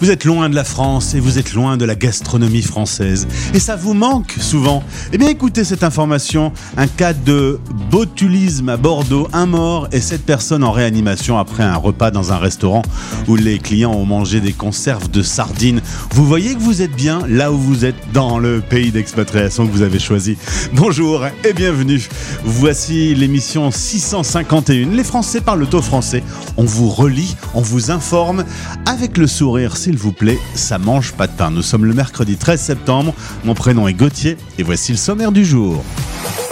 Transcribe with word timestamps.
Vous 0.00 0.12
êtes 0.12 0.24
loin 0.24 0.48
de 0.48 0.54
la 0.54 0.62
France 0.62 1.14
et 1.14 1.20
vous 1.20 1.38
êtes 1.38 1.54
loin 1.54 1.76
de 1.76 1.84
la 1.84 1.96
gastronomie 1.96 2.62
française. 2.62 3.26
Et 3.52 3.58
ça 3.58 3.74
vous 3.74 3.94
manque 3.94 4.32
souvent. 4.38 4.84
Eh 5.12 5.18
bien 5.18 5.28
écoutez 5.28 5.64
cette 5.64 5.82
information. 5.82 6.52
Un 6.76 6.86
cas 6.86 7.12
de 7.12 7.58
botulisme 7.90 8.68
à 8.68 8.76
Bordeaux. 8.76 9.26
Un 9.32 9.46
mort 9.46 9.88
et 9.90 10.00
sept 10.00 10.24
personnes 10.24 10.62
en 10.62 10.70
réanimation 10.70 11.36
après 11.36 11.64
un 11.64 11.74
repas 11.74 12.12
dans 12.12 12.32
un 12.32 12.38
restaurant 12.38 12.82
où 13.26 13.34
les 13.34 13.58
clients 13.58 13.92
ont 13.92 14.04
mangé 14.04 14.40
des 14.40 14.52
conserves 14.52 15.10
de 15.10 15.20
sardines. 15.20 15.80
Vous 16.12 16.24
voyez 16.24 16.54
que 16.54 16.60
vous 16.60 16.80
êtes 16.80 16.94
bien 16.94 17.18
là 17.28 17.50
où 17.50 17.58
vous 17.58 17.84
êtes 17.84 18.12
dans 18.12 18.38
le 18.38 18.60
pays 18.60 18.92
d'expatriation 18.92 19.66
que 19.66 19.72
vous 19.72 19.82
avez 19.82 19.98
choisi. 19.98 20.36
Bonjour 20.74 21.26
et 21.42 21.52
bienvenue. 21.52 22.08
Voici 22.44 23.16
l'émission 23.16 23.72
651. 23.72 24.90
Les 24.90 25.02
Français 25.02 25.40
parlent 25.40 25.66
au 25.72 25.82
français. 25.82 26.22
On 26.56 26.64
vous 26.64 26.88
relie, 26.88 27.34
on 27.54 27.62
vous 27.62 27.90
informe 27.90 28.44
avec 28.86 29.18
le 29.18 29.26
sourire, 29.26 29.76
s'il 29.88 29.96
vous 29.96 30.12
plaît. 30.12 30.38
Ça 30.54 30.78
mange 30.78 31.12
pas 31.12 31.26
de 31.26 31.32
pain. 31.32 31.50
Nous 31.50 31.62
sommes 31.62 31.86
le 31.86 31.94
mercredi 31.94 32.36
13 32.36 32.60
septembre. 32.60 33.14
Mon 33.44 33.54
prénom 33.54 33.88
est 33.88 33.94
Gauthier 33.94 34.36
et 34.58 34.62
voici 34.62 34.92
le 34.92 34.98
sommaire 34.98 35.32
du 35.32 35.46
jour. 35.46 35.82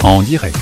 En 0.02 0.22
direct. 0.22 0.56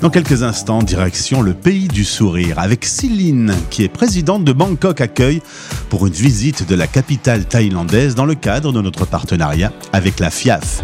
Dans 0.00 0.10
quelques 0.10 0.42
instants, 0.42 0.82
direction 0.82 1.42
le 1.42 1.54
pays 1.54 1.88
du 1.88 2.04
sourire 2.04 2.58
avec 2.58 2.84
Céline, 2.84 3.54
qui 3.70 3.82
est 3.82 3.88
présidente 3.88 4.44
de 4.44 4.52
Bangkok 4.52 5.00
Accueil 5.00 5.40
pour 5.88 6.06
une 6.06 6.12
visite 6.12 6.68
de 6.68 6.74
la 6.74 6.86
capitale 6.86 7.46
thaïlandaise 7.46 8.14
dans 8.14 8.26
le 8.26 8.34
cadre 8.34 8.72
de 8.72 8.80
notre 8.80 9.06
partenariat 9.06 9.72
avec 9.92 10.20
la 10.20 10.30
FIAF. 10.30 10.82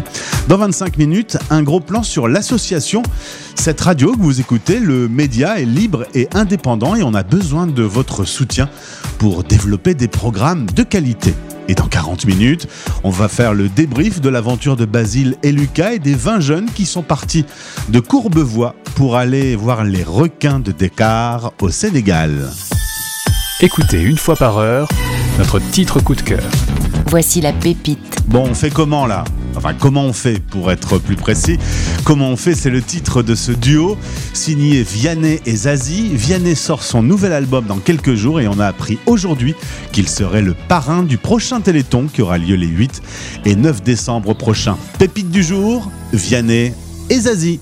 Dans 0.49 0.57
25 0.57 0.99
minutes, 0.99 1.37
un 1.51 1.63
gros 1.63 1.81
plan 1.81 2.03
sur 2.03 2.29
l'association. 2.29 3.03
Cette 3.55 3.81
radio 3.81 4.13
que 4.13 4.21
vous 4.21 4.41
écoutez, 4.41 4.81
le 4.81 5.09
média 5.09 5.61
est 5.61 5.65
libre 5.65 6.07
et 6.15 6.29
indépendant 6.33 6.95
et 6.97 7.03
on 7.03 7.15
a 7.15 7.23
besoin 7.23 7.67
de 7.67 7.83
votre 7.83 8.25
soutien 8.25 8.69
pour 9.19 9.45
développer 9.45 9.95
des 9.95 10.09
programmes 10.09 10.67
de 10.67 10.83
qualité. 10.83 11.35
Et 11.69 11.75
dans 11.75 11.87
40 11.87 12.27
minutes, 12.27 12.69
on 13.03 13.11
va 13.11 13.29
faire 13.29 13.55
le 13.55 13.69
débrief 13.69 14.21
de 14.21 14.29
l'aventure 14.29 14.77
de 14.77 14.85
Basile 14.85 15.37
et 15.43 15.53
Lucas 15.53 15.93
et 15.93 15.99
des 15.99 16.15
20 16.15 16.41
jeunes 16.41 16.71
qui 16.71 16.87
sont 16.87 17.03
partis 17.03 17.45
de 17.89 18.01
Courbevoie 18.01 18.75
pour 18.97 19.17
aller 19.17 19.57
voir 19.57 19.85
les 19.85 20.03
requins 20.03 20.61
de 20.61 20.73
Dakar 20.73 21.53
au 21.61 21.71
Sénégal. 21.71 22.51
Écoutez 23.61 24.03
une 24.03 24.19
fois 24.19 24.37
par 24.37 24.59
heure 24.59 24.89
notre 25.39 25.59
titre 25.59 26.01
coup 26.01 26.15
de 26.15 26.21
cœur. 26.23 26.45
Voici 27.07 27.41
la 27.41 27.53
pépite. 27.53 28.19
Bon, 28.27 28.49
on 28.51 28.55
fait 28.55 28.71
comment 28.71 29.07
là? 29.07 29.25
Enfin, 29.57 29.73
comment 29.75 30.05
on 30.05 30.13
fait 30.13 30.41
pour 30.41 30.71
être 30.73 30.99
plus 30.99 31.17
précis 31.17 31.59
Comment 32.05 32.31
on 32.31 32.37
fait, 32.37 32.55
c'est 32.55 32.71
le 32.71 32.83
titre 32.83 33.23
de 33.23 33.35
ce 33.35 33.53
duo 33.53 33.97
signé 34.33 34.83
Vianney 34.83 35.41
et 35.47 35.57
Zazie. 35.57 36.11
Vianney 36.13 36.55
sort 36.55 36.83
son 36.83 37.03
nouvel 37.03 37.33
album 37.33 37.67
dans 37.67 37.79
quelques 37.79 38.15
jours 38.15 38.41
et 38.41 38.49
on 38.49 38.59
a 38.59 38.67
appris 38.67 38.99
aujourd'hui 39.07 39.55
qu'il 39.93 40.09
serait 40.09 40.43
le 40.43 40.55
parrain 40.69 41.03
du 41.03 41.19
prochain 41.19 41.61
Téléthon 41.61 42.09
qui 42.13 42.23
aura 42.23 42.39
lieu 42.39 42.57
les 42.57 42.67
8 42.67 43.03
et 43.45 43.57
9 43.57 43.83
décembre 43.83 44.35
prochains. 44.35 44.77
Pépite 44.99 45.31
du 45.31 45.43
jour, 45.43 45.91
Vianney 46.13 46.73
et 47.11 47.21
Zazie. 47.21 47.61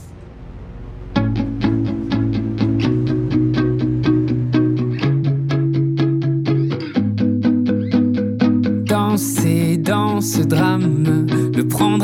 Danser 8.86 9.76
dans 9.76 10.20
ce 10.20 10.42
drame, 10.42 11.26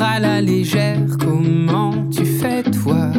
à 0.01 0.21
la 0.21 0.41
légère, 0.41 1.01
comment 1.19 1.93
tu 2.11 2.25
fais 2.25 2.63
toi 2.63 3.11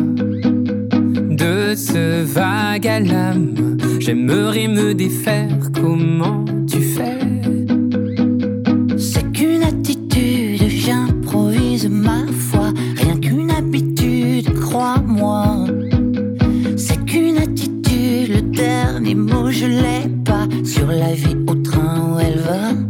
De 1.29 1.75
ce 1.75 2.23
vague 2.23 2.87
à 2.87 2.99
l'âme, 2.99 3.77
j'aimerais 3.99 4.67
me 4.67 4.93
défaire, 4.93 5.49
comment 5.73 6.45
tu 6.67 6.81
fais? 6.81 7.19
C'est 8.97 9.31
qu'une 9.31 9.63
attitude, 9.63 10.69
j'improvise 10.69 11.89
ma 11.89 12.25
foi. 12.27 12.71
Rien 12.95 13.17
qu'une 13.17 13.51
habitude, 13.51 14.53
crois-moi. 14.59 15.65
C'est 16.77 17.03
qu'une 17.05 17.37
attitude, 17.37 18.35
le 18.35 18.41
dernier 18.41 19.15
mot 19.15 19.51
je 19.51 19.65
l'ai 19.65 20.09
pas. 20.23 20.47
Sur 20.63 20.87
la 20.87 21.13
vie 21.13 21.35
au 21.47 21.55
train 21.55 22.13
où 22.13 22.19
elle 22.19 22.39
va. 22.39 22.88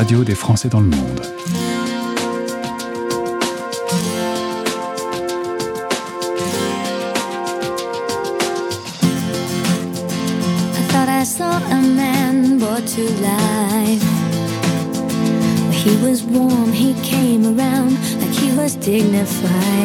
Radio 0.00 0.24
des 0.24 0.34
Français 0.34 0.70
dans 0.70 0.80
le 0.80 0.86
monde. 0.86 1.20
To 12.96 13.02
life. 13.02 14.02
He 15.70 15.92
was 16.02 16.24
warm, 16.24 16.72
he 16.72 16.94
came 17.02 17.44
around 17.44 17.92
like 18.20 18.34
he 18.34 18.50
was 18.56 18.74
dignified. 18.74 19.79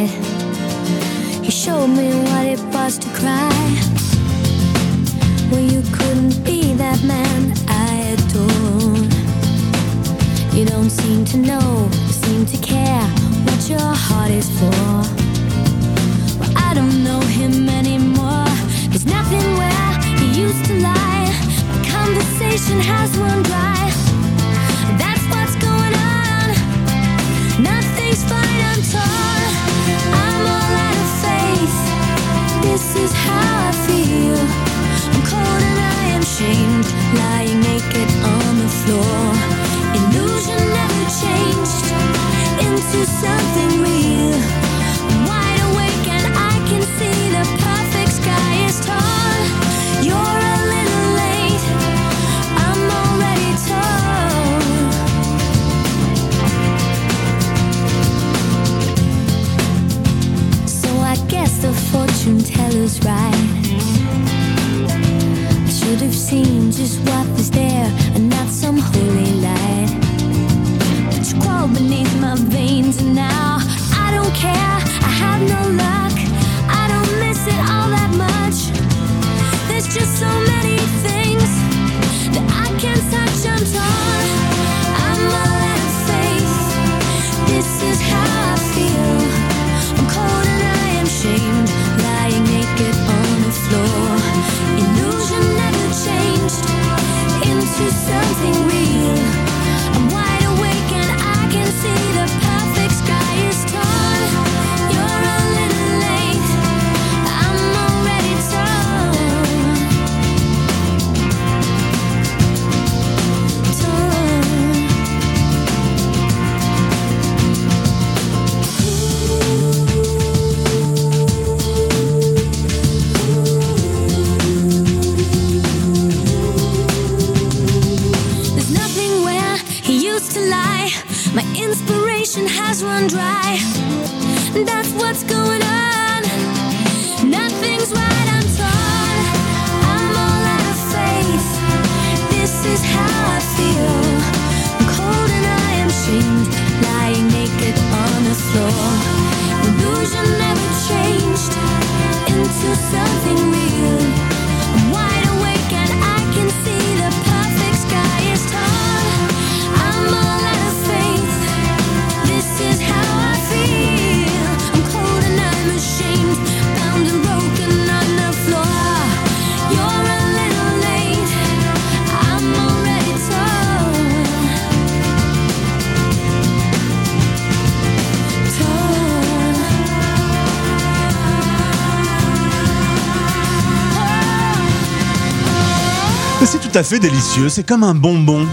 À 186.75 186.83
fait 186.83 186.99
délicieux, 186.99 187.47
c'est 187.47 187.65
comme 187.65 187.83
un 187.83 187.95
bonbon 187.95 188.45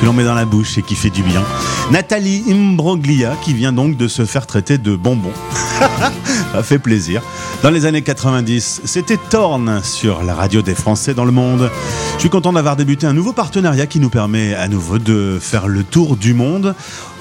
que 0.00 0.06
l'on 0.06 0.14
met 0.14 0.24
dans 0.24 0.34
la 0.34 0.46
bouche 0.46 0.78
et 0.78 0.82
qui 0.82 0.94
fait 0.94 1.10
du 1.10 1.22
bien. 1.22 1.42
Nathalie 1.90 2.42
Imbroglia 2.48 3.36
qui 3.42 3.52
vient 3.52 3.72
donc 3.72 3.98
de 3.98 4.08
se 4.08 4.24
faire 4.24 4.46
traiter 4.46 4.78
de 4.78 4.96
bonbon. 4.96 5.32
Ça 6.52 6.62
fait 6.62 6.78
plaisir. 6.78 7.22
Dans 7.62 7.70
les 7.70 7.84
années 7.84 8.00
90, 8.00 8.82
c'était 8.84 9.18
Torn 9.18 9.82
sur 9.82 10.22
la 10.22 10.34
radio 10.34 10.62
des 10.62 10.74
Français 10.74 11.12
dans 11.12 11.26
le 11.26 11.32
monde. 11.32 11.70
Je 12.14 12.20
suis 12.20 12.30
content 12.30 12.52
d'avoir 12.52 12.76
débuté 12.76 13.06
un 13.06 13.12
nouveau 13.12 13.32
partenariat 13.32 13.86
qui 13.86 14.00
nous 14.00 14.10
permet 14.10 14.54
à 14.54 14.66
nouveau 14.68 14.98
de 14.98 15.38
faire 15.40 15.68
le 15.68 15.84
tour 15.84 16.16
du 16.16 16.32
monde. 16.32 16.74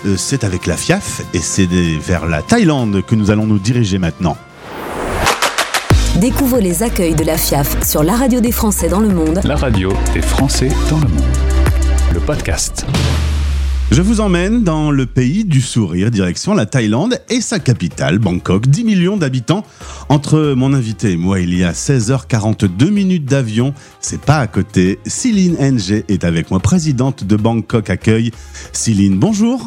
Euh, 0.06 0.16
C'est 0.16 0.46
avec 0.46 0.68
la 0.68 0.78
FIAF 0.78 1.22
et 1.34 1.40
c'est 1.40 1.68
vers 2.00 2.28
la 2.28 2.42
Thaïlande 2.42 3.04
que 3.06 3.16
nous 3.16 3.30
allons 3.30 3.46
nous 3.46 3.60
diriger 3.60 3.98
maintenant. 3.98 4.38
Découvrez 6.20 6.60
les 6.60 6.84
accueils 6.84 7.16
de 7.16 7.24
la 7.24 7.38
FIAF 7.38 7.88
sur 7.88 8.04
la 8.04 8.14
radio 8.14 8.42
des 8.42 8.52
Français 8.52 8.90
dans 8.90 9.00
le 9.00 9.08
monde 9.08 9.40
La 9.46 9.56
radio 9.56 9.94
des 10.14 10.22
Français 10.22 10.68
dans 10.90 11.00
le 11.00 11.08
monde. 11.08 11.38
Le 12.14 12.20
podcast. 12.20 12.86
Je 13.90 14.02
vous 14.02 14.20
emmène 14.20 14.66
dans 14.66 14.92
le 14.92 15.06
pays 15.06 15.46
du 15.46 15.62
sourire, 15.62 16.12
direction 16.12 16.54
la 16.54 16.66
Thaïlande 16.66 17.22
et 17.30 17.40
sa 17.40 17.60
capitale, 17.60 18.20
Bangkok. 18.20 18.68
10 18.68 18.84
millions 18.84 19.16
d'habitants. 19.16 19.64
Entre 20.10 20.56
mon 20.58 20.74
invité 20.74 21.12
et 21.12 21.18
moi, 21.18 21.40
il 21.40 21.58
y 21.58 21.64
a 21.64 21.72
16h42 21.72 22.90
minutes 22.90 23.26
d'avion. 23.26 23.74
C'est 24.02 24.20
pas 24.20 24.40
à 24.40 24.48
côté. 24.48 25.00
Céline 25.06 25.56
NG 25.56 26.04
est 26.10 26.26
avec 26.26 26.52
moi, 26.52 26.60
présidente 26.60 27.24
de 27.24 27.38
Bangkok 27.38 27.90
Accueil. 27.90 28.32
Céline, 28.74 29.18
bonjour. 29.18 29.66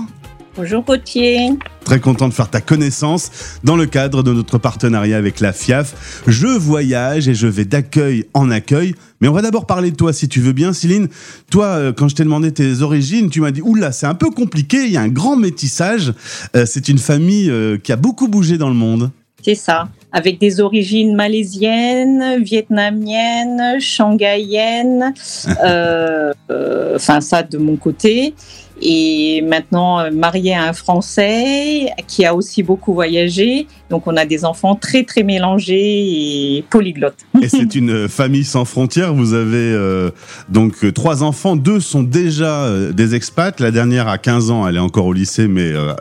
Bonjour 0.54 0.82
Gauthier. 0.82 1.50
Très 1.82 1.98
content 1.98 2.28
de 2.28 2.34
faire 2.34 2.50
ta 2.50 2.60
connaissance 2.60 3.58
dans 3.64 3.74
le 3.74 3.86
cadre 3.86 4.22
de 4.22 4.34
notre 4.34 4.58
partenariat 4.58 5.16
avec 5.16 5.40
la 5.40 5.54
FIAF. 5.54 6.22
Je 6.26 6.46
voyage 6.46 7.26
et 7.26 7.34
je 7.34 7.46
vais 7.46 7.64
d'accueil 7.64 8.26
en 8.34 8.50
accueil. 8.50 8.94
Mais 9.22 9.28
on 9.28 9.32
va 9.32 9.40
d'abord 9.40 9.64
parler 9.64 9.90
de 9.90 9.96
toi 9.96 10.12
si 10.12 10.28
tu 10.28 10.40
veux 10.40 10.52
bien, 10.52 10.74
Céline. 10.74 11.08
Toi, 11.50 11.66
euh, 11.66 11.92
quand 11.94 12.08
je 12.08 12.16
t'ai 12.16 12.24
demandé 12.24 12.52
tes 12.52 12.82
origines, 12.82 13.30
tu 13.30 13.40
m'as 13.40 13.50
dit 13.50 13.62
Oula, 13.62 13.92
c'est 13.92 14.06
un 14.06 14.14
peu 14.14 14.28
compliqué, 14.28 14.84
il 14.84 14.92
y 14.92 14.98
a 14.98 15.00
un 15.00 15.08
grand 15.08 15.36
métissage. 15.36 16.12
Euh, 16.54 16.66
c'est 16.66 16.88
une 16.88 16.98
famille 16.98 17.48
euh, 17.48 17.78
qui 17.78 17.90
a 17.90 17.96
beaucoup 17.96 18.28
bougé 18.28 18.58
dans 18.58 18.68
le 18.68 18.74
monde. 18.74 19.10
C'est 19.42 19.56
ça. 19.56 19.88
Avec 20.12 20.38
des 20.38 20.60
origines 20.60 21.16
malaisiennes, 21.16 22.42
vietnamiennes, 22.42 23.80
shanghaïennes, 23.80 25.12
euh, 25.64 26.32
euh, 26.50 26.96
enfin 26.96 27.20
ça 27.20 27.42
de 27.42 27.58
mon 27.58 27.76
côté. 27.76 28.34
Et 28.82 29.42
maintenant 29.42 30.00
euh, 30.00 30.10
mariée 30.10 30.54
à 30.54 30.64
un 30.64 30.72
Français 30.72 31.86
qui 32.06 32.24
a 32.24 32.34
aussi 32.34 32.62
beaucoup 32.62 32.92
voyagé. 32.92 33.66
Donc 33.90 34.06
on 34.06 34.16
a 34.16 34.24
des 34.24 34.44
enfants 34.44 34.74
très 34.74 35.04
très 35.04 35.22
mélangés 35.22 36.56
et 36.56 36.64
polyglottes. 36.68 37.18
Et 37.40 37.48
c'est 37.48 37.74
une 37.74 38.08
famille 38.08 38.44
sans 38.44 38.64
frontières. 38.64 39.14
Vous 39.14 39.34
avez 39.34 39.56
euh, 39.56 40.10
donc 40.48 40.92
trois 40.92 41.22
enfants, 41.22 41.56
deux 41.56 41.80
sont 41.80 42.02
déjà 42.02 42.64
euh, 42.64 42.92
des 42.92 43.14
expats. 43.14 43.60
La 43.60 43.70
dernière 43.70 44.08
a 44.08 44.18
15 44.18 44.50
ans, 44.50 44.66
elle 44.66 44.76
est 44.76 44.80
encore 44.80 45.06
au 45.06 45.12
lycée, 45.12 45.48
mais 45.48 45.72
euh, 45.72 45.92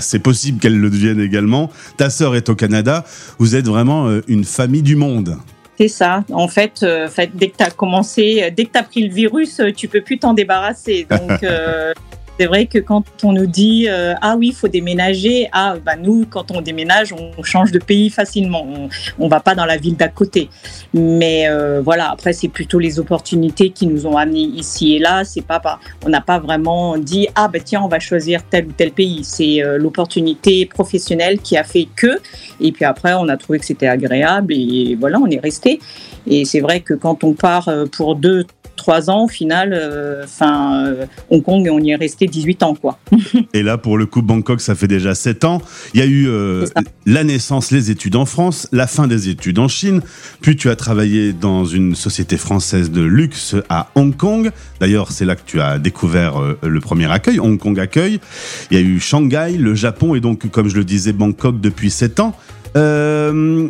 c'est 0.00 0.18
possible 0.18 0.58
qu'elle 0.58 0.78
le 0.78 0.90
devienne 0.90 1.20
également. 1.20 1.70
Ta 1.98 2.08
sœur 2.08 2.36
est 2.36 2.48
au 2.48 2.54
Canada. 2.54 3.04
Vous 3.38 3.54
êtes 3.54 3.66
vraiment 3.66 4.08
une 4.28 4.44
famille 4.44 4.82
du 4.82 4.96
monde. 4.96 5.36
C'est 5.80 5.88
ça. 5.88 6.24
En 6.30 6.46
fait, 6.46 6.82
euh, 6.82 7.08
dès 7.32 7.48
que 7.48 7.56
tu 7.56 7.64
as 7.64 7.70
commencé, 7.70 8.52
dès 8.54 8.66
que 8.66 8.72
tu 8.72 8.78
as 8.78 8.82
pris 8.82 9.08
le 9.08 9.14
virus, 9.14 9.62
tu 9.74 9.88
peux 9.88 10.02
plus 10.02 10.18
t'en 10.18 10.34
débarrasser. 10.34 11.06
Donc, 11.08 11.42
euh, 11.42 11.94
c'est 12.40 12.46
vrai 12.46 12.64
que 12.64 12.78
quand 12.78 13.04
on 13.22 13.34
nous 13.34 13.46
dit 13.46 13.86
euh, 13.86 14.14
ah 14.22 14.34
oui, 14.34 14.48
il 14.48 14.54
faut 14.54 14.66
déménager, 14.66 15.50
ah 15.52 15.76
bah 15.84 15.96
nous, 15.96 16.24
quand 16.24 16.50
on 16.52 16.62
déménage, 16.62 17.12
on 17.12 17.42
change 17.42 17.70
de 17.70 17.78
pays 17.78 18.08
facilement. 18.08 18.66
On, 18.66 18.88
on 19.18 19.28
va 19.28 19.40
pas 19.40 19.54
dans 19.54 19.66
la 19.66 19.76
ville 19.76 19.94
d'à 19.94 20.08
côté. 20.08 20.48
Mais 20.94 21.50
euh, 21.50 21.82
voilà, 21.82 22.10
après, 22.10 22.32
c'est 22.32 22.48
plutôt 22.48 22.78
les 22.78 22.98
opportunités 22.98 23.68
qui 23.68 23.86
nous 23.86 24.06
ont 24.06 24.16
amenés 24.16 24.40
ici 24.40 24.96
et 24.96 24.98
là. 24.98 25.22
C'est 25.22 25.44
pas, 25.44 25.60
pas 25.60 25.80
on 26.02 26.08
n'a 26.08 26.22
pas 26.22 26.38
vraiment 26.38 26.96
dit 26.96 27.28
ah 27.34 27.46
bah 27.48 27.58
tiens, 27.62 27.82
on 27.84 27.88
va 27.88 28.00
choisir 28.00 28.42
tel 28.48 28.68
ou 28.68 28.72
tel 28.72 28.92
pays. 28.92 29.22
C'est 29.22 29.62
euh, 29.62 29.76
l'opportunité 29.76 30.64
professionnelle 30.64 31.40
qui 31.40 31.58
a 31.58 31.62
fait 31.62 31.88
que. 31.94 32.22
Et 32.58 32.72
puis 32.72 32.86
après, 32.86 33.12
on 33.12 33.28
a 33.28 33.36
trouvé 33.36 33.58
que 33.58 33.66
c'était 33.66 33.86
agréable 33.86 34.54
et 34.54 34.96
voilà, 34.98 35.18
on 35.18 35.26
est 35.26 35.40
resté. 35.40 35.78
Et 36.26 36.46
c'est 36.46 36.60
vrai 36.60 36.80
que 36.80 36.94
quand 36.94 37.22
on 37.22 37.34
part 37.34 37.68
pour 37.92 38.14
deux, 38.16 38.46
trois 38.80 39.10
ans, 39.10 39.24
au 39.24 39.28
final, 39.28 39.72
euh, 39.72 40.24
enfin, 40.24 40.86
euh, 40.86 41.06
Hong 41.28 41.42
Kong, 41.42 41.68
on 41.70 41.78
y 41.78 41.90
est 41.90 41.96
resté 41.96 42.26
18 42.26 42.62
ans, 42.62 42.74
quoi. 42.74 42.98
Et 43.54 43.62
là, 43.62 43.78
pour 43.78 43.98
le 43.98 44.06
coup, 44.06 44.22
Bangkok, 44.22 44.60
ça 44.60 44.74
fait 44.74 44.88
déjà 44.88 45.14
7 45.14 45.44
ans. 45.44 45.60
Il 45.94 46.00
y 46.00 46.02
a 46.02 46.06
eu 46.06 46.28
euh, 46.28 46.66
la 47.06 47.22
naissance, 47.22 47.70
les 47.70 47.90
études 47.90 48.16
en 48.16 48.24
France, 48.24 48.68
la 48.72 48.86
fin 48.86 49.06
des 49.06 49.28
études 49.28 49.58
en 49.58 49.68
Chine. 49.68 50.00
Puis 50.40 50.56
tu 50.56 50.70
as 50.70 50.76
travaillé 50.76 51.32
dans 51.32 51.64
une 51.64 51.94
société 51.94 52.36
française 52.36 52.90
de 52.90 53.02
luxe 53.02 53.54
à 53.68 53.88
Hong 53.94 54.16
Kong. 54.16 54.50
D'ailleurs, 54.80 55.12
c'est 55.12 55.26
là 55.26 55.36
que 55.36 55.42
tu 55.44 55.60
as 55.60 55.78
découvert 55.78 56.40
euh, 56.40 56.58
le 56.62 56.80
premier 56.80 57.10
accueil, 57.12 57.38
Hong 57.38 57.58
Kong 57.58 57.78
Accueil. 57.78 58.18
Il 58.70 58.78
y 58.78 58.80
a 58.80 58.84
eu 58.84 58.98
Shanghai, 58.98 59.56
le 59.58 59.74
Japon 59.74 60.14
et 60.14 60.20
donc, 60.20 60.50
comme 60.50 60.68
je 60.68 60.76
le 60.76 60.84
disais, 60.84 61.12
Bangkok 61.12 61.60
depuis 61.60 61.90
7 61.90 62.20
ans. 62.20 62.34
Euh, 62.76 63.68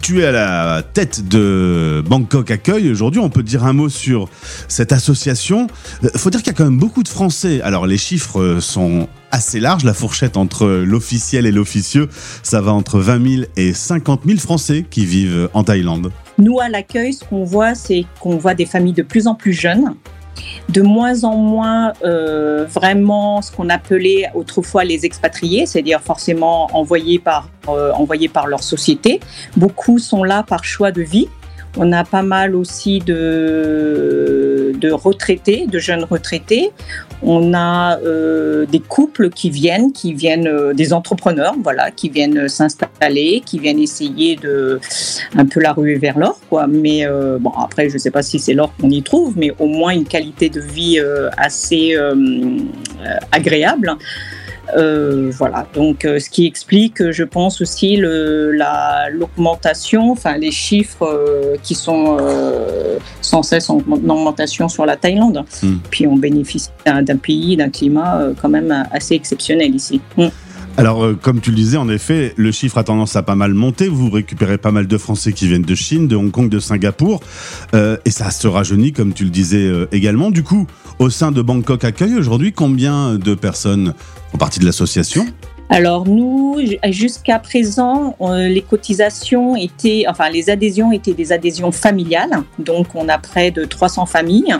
tu 0.00 0.22
es 0.22 0.26
à 0.26 0.32
la 0.32 0.82
tête 0.82 1.28
de 1.28 2.02
Bangkok 2.06 2.50
Accueil. 2.50 2.90
Aujourd'hui, 2.90 3.20
on 3.20 3.30
peut 3.30 3.42
dire 3.42 3.64
un 3.64 3.72
mot 3.72 3.88
sur 3.88 4.28
cette 4.68 4.92
association. 4.92 5.66
Euh, 6.04 6.08
faut 6.16 6.30
dire 6.30 6.40
qu'il 6.40 6.52
y 6.52 6.54
a 6.54 6.56
quand 6.56 6.64
même 6.64 6.78
beaucoup 6.78 7.02
de 7.02 7.08
Français. 7.08 7.60
Alors, 7.62 7.86
les 7.86 7.98
chiffres 7.98 8.40
euh, 8.40 8.60
sont 8.60 9.08
assez 9.30 9.60
larges. 9.60 9.84
La 9.84 9.94
fourchette 9.94 10.36
entre 10.36 10.66
l'officiel 10.66 11.46
et 11.46 11.52
l'officieux, 11.52 12.08
ça 12.42 12.60
va 12.60 12.72
entre 12.72 13.00
20 13.00 13.30
000 13.36 13.42
et 13.56 13.72
50 13.72 14.22
000 14.26 14.38
Français 14.38 14.84
qui 14.88 15.04
vivent 15.04 15.48
en 15.54 15.64
Thaïlande. 15.64 16.10
Nous, 16.38 16.58
à 16.60 16.68
l'accueil, 16.68 17.12
ce 17.12 17.24
qu'on 17.24 17.44
voit, 17.44 17.74
c'est 17.74 18.06
qu'on 18.20 18.36
voit 18.36 18.54
des 18.54 18.66
familles 18.66 18.92
de 18.94 19.02
plus 19.02 19.26
en 19.26 19.34
plus 19.34 19.52
jeunes, 19.52 19.94
de 20.68 20.82
moins 20.82 21.24
en 21.24 21.36
moins 21.36 21.92
euh, 22.04 22.64
vraiment 22.64 23.42
ce 23.42 23.52
qu'on 23.52 23.68
appelait 23.68 24.30
autrefois 24.34 24.84
les 24.84 25.04
expatriés, 25.04 25.66
c'est-à-dire 25.66 26.00
forcément 26.00 26.68
envoyés 26.72 27.18
par, 27.18 27.48
euh, 27.68 27.92
envoyés 27.92 28.28
par 28.28 28.46
leur 28.46 28.62
société. 28.62 29.20
Beaucoup 29.56 29.98
sont 29.98 30.24
là 30.24 30.42
par 30.42 30.64
choix 30.64 30.92
de 30.92 31.02
vie. 31.02 31.28
On 31.76 31.90
a 31.92 32.04
pas 32.04 32.22
mal 32.22 32.54
aussi 32.54 32.98
de, 32.98 34.51
de 34.72 34.90
retraités, 34.90 35.66
de 35.66 35.78
jeunes 35.78 36.04
retraités. 36.04 36.70
On 37.22 37.54
a 37.54 37.98
euh, 38.00 38.66
des 38.66 38.80
couples 38.80 39.30
qui 39.30 39.50
viennent, 39.50 39.92
qui 39.92 40.12
viennent, 40.12 40.48
euh, 40.48 40.72
des 40.72 40.92
entrepreneurs, 40.92 41.54
voilà, 41.62 41.90
qui 41.90 42.08
viennent 42.08 42.48
s'installer, 42.48 43.42
qui 43.46 43.58
viennent 43.58 43.78
essayer 43.78 44.36
de 44.36 44.80
un 45.36 45.46
peu 45.46 45.60
la 45.60 45.72
ruer 45.72 45.96
vers 45.96 46.18
l'or, 46.18 46.40
quoi. 46.50 46.66
Mais 46.66 47.06
euh, 47.06 47.38
bon, 47.38 47.50
après, 47.50 47.88
je 47.88 47.94
ne 47.94 47.98
sais 47.98 48.10
pas 48.10 48.22
si 48.22 48.38
c'est 48.38 48.54
l'or 48.54 48.72
qu'on 48.80 48.90
y 48.90 49.02
trouve, 49.02 49.34
mais 49.36 49.52
au 49.58 49.66
moins 49.66 49.92
une 49.92 50.06
qualité 50.06 50.48
de 50.48 50.60
vie 50.60 50.98
euh, 50.98 51.30
assez 51.36 51.94
euh, 51.94 52.14
euh, 52.14 53.16
agréable. 53.30 53.96
Euh, 54.76 55.30
voilà, 55.36 55.66
donc 55.74 56.04
euh, 56.04 56.18
ce 56.18 56.30
qui 56.30 56.46
explique, 56.46 57.00
euh, 57.02 57.12
je 57.12 57.24
pense 57.24 57.60
aussi 57.60 57.96
le, 57.96 58.52
la, 58.52 59.08
l'augmentation, 59.10 60.12
enfin 60.12 60.38
les 60.38 60.52
chiffres 60.52 61.04
euh, 61.04 61.56
qui 61.62 61.74
sont 61.74 62.16
sans 63.20 63.42
cesse 63.42 63.68
en 63.68 63.78
en 63.78 64.08
augmentation 64.08 64.68
sur 64.68 64.86
la 64.86 64.96
Thaïlande. 64.96 65.44
Mm. 65.62 65.74
Puis 65.90 66.06
on 66.06 66.16
bénéficie 66.16 66.70
d'un, 66.86 67.02
d'un 67.02 67.16
pays, 67.16 67.56
d'un 67.56 67.70
climat 67.70 68.28
quand 68.40 68.48
même 68.48 68.86
assez 68.92 69.14
exceptionnel 69.14 69.74
ici. 69.74 70.00
Mm. 70.16 70.28
Alors, 70.78 71.04
euh, 71.04 71.18
comme 71.20 71.40
tu 71.40 71.50
le 71.50 71.56
disais, 71.56 71.76
en 71.76 71.88
effet, 71.88 72.32
le 72.36 72.50
chiffre 72.50 72.78
a 72.78 72.84
tendance 72.84 73.14
à 73.16 73.22
pas 73.22 73.34
mal 73.34 73.52
monter. 73.52 73.88
Vous 73.88 74.10
récupérez 74.10 74.56
pas 74.56 74.70
mal 74.70 74.86
de 74.86 74.98
Français 74.98 75.32
qui 75.32 75.46
viennent 75.46 75.62
de 75.62 75.74
Chine, 75.74 76.08
de 76.08 76.16
Hong 76.16 76.30
Kong, 76.30 76.48
de 76.48 76.58
Singapour. 76.58 77.20
Euh, 77.74 77.98
et 78.06 78.10
ça 78.10 78.30
se 78.30 78.48
rajeunit, 78.48 78.92
comme 78.92 79.12
tu 79.12 79.24
le 79.24 79.30
disais 79.30 79.64
euh, 79.64 79.86
également. 79.92 80.30
Du 80.30 80.42
coup, 80.42 80.66
au 80.98 81.10
sein 81.10 81.30
de 81.30 81.42
Bangkok 81.42 81.84
Accueil, 81.84 82.14
aujourd'hui, 82.14 82.52
combien 82.52 83.16
de 83.16 83.34
personnes 83.34 83.92
font 84.30 84.38
partie 84.38 84.60
de 84.60 84.64
l'association? 84.64 85.26
Alors 85.68 86.06
nous, 86.06 86.58
jusqu'à 86.90 87.38
présent, 87.38 88.14
les 88.20 88.60
cotisations 88.60 89.56
étaient, 89.56 90.04
enfin 90.06 90.28
les 90.28 90.50
adhésions 90.50 90.92
étaient 90.92 91.14
des 91.14 91.32
adhésions 91.32 91.72
familiales, 91.72 92.42
donc 92.58 92.88
on 92.94 93.08
a 93.08 93.16
près 93.16 93.50
de 93.50 93.64
300 93.64 94.04
familles, 94.04 94.54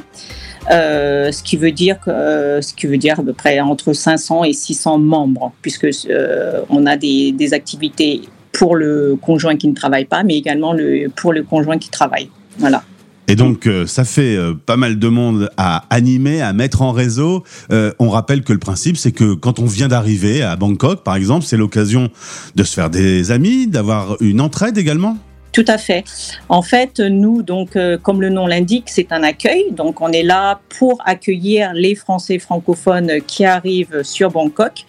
euh, 0.71 1.33
ce 1.33 1.43
qui 1.43 1.57
veut 1.57 1.73
dire 1.73 1.99
que, 2.01 2.11
euh, 2.11 2.63
ce 2.63 2.75
qui 2.75 2.87
veut 2.87 2.99
dire 2.99 3.19
à 3.19 3.23
peu 3.23 3.33
près 3.33 3.61
entre 3.61 3.93
500 3.93 4.45
et 4.45 4.53
600 4.53 4.99
membres, 4.99 5.53
puisque 5.63 5.89
euh, 6.09 6.61
on 6.69 6.87
a 6.87 6.97
des, 6.97 7.35
activités 7.53 8.23
pour 8.53 8.77
le 8.77 9.17
conjoint 9.21 9.57
qui 9.57 9.69
ne 9.69 9.75
travaille 9.75 10.05
pas, 10.05 10.23
mais 10.23 10.37
également 10.37 10.73
le, 10.73 11.09
pour 11.15 11.33
le 11.33 11.43
conjoint 11.43 11.79
qui 11.79 11.91
travaille. 11.91 12.31
Voilà. 12.59 12.85
Et 13.29 13.35
donc, 13.35 13.69
ça 13.87 14.05
fait 14.05 14.37
pas 14.67 14.77
mal 14.77 14.99
de 14.99 15.09
monde 15.09 15.51
à 15.57 15.85
animer, 15.91 16.43
à 16.43 16.53
mettre 16.53 16.83
en 16.83 16.93
réseau. 16.93 17.45
On 17.71 18.11
rappelle 18.11 18.43
que 18.43 18.53
le 18.53 18.59
principe, 18.59 18.97
c'est 18.97 19.13
que 19.13 19.35
quand 19.35 19.59
on 19.59 19.65
vient 19.65 19.89
d'arriver 19.89 20.43
à 20.43 20.57
Bangkok, 20.57 21.03
par 21.03 21.17
exemple, 21.17 21.45
c'est 21.47 21.57
l'occasion 21.57 22.11
de 22.57 22.65
se 22.65 22.75
faire 22.75 22.91
des 22.91 23.31
amis, 23.31 23.69
d'avoir 23.69 24.17
une 24.21 24.41
entraide 24.41 24.77
également. 24.77 25.17
Tout 25.53 25.65
à 25.69 25.77
fait. 25.77 26.05
En 26.49 26.63
fait, 26.63 26.99
nous, 26.99 27.43
donc, 27.43 27.77
euh, 27.77 27.99
comme 27.99 28.23
le 28.23 28.31
nom 28.31 28.47
l'indique, 28.47 28.85
c'est 28.87 29.13
un 29.13 29.23
accueil. 29.23 29.71
Donc, 29.71 30.01
on 30.01 30.11
est 30.11 30.23
là 30.23 30.61
pour 30.79 31.03
accueillir 31.05 31.73
les 31.75 31.95
Français 31.95 32.39
francophones 32.39 33.21
qui 33.27 33.45
arrivent 33.45 34.03
sur 34.03 34.31
Bangkok. 34.31 34.85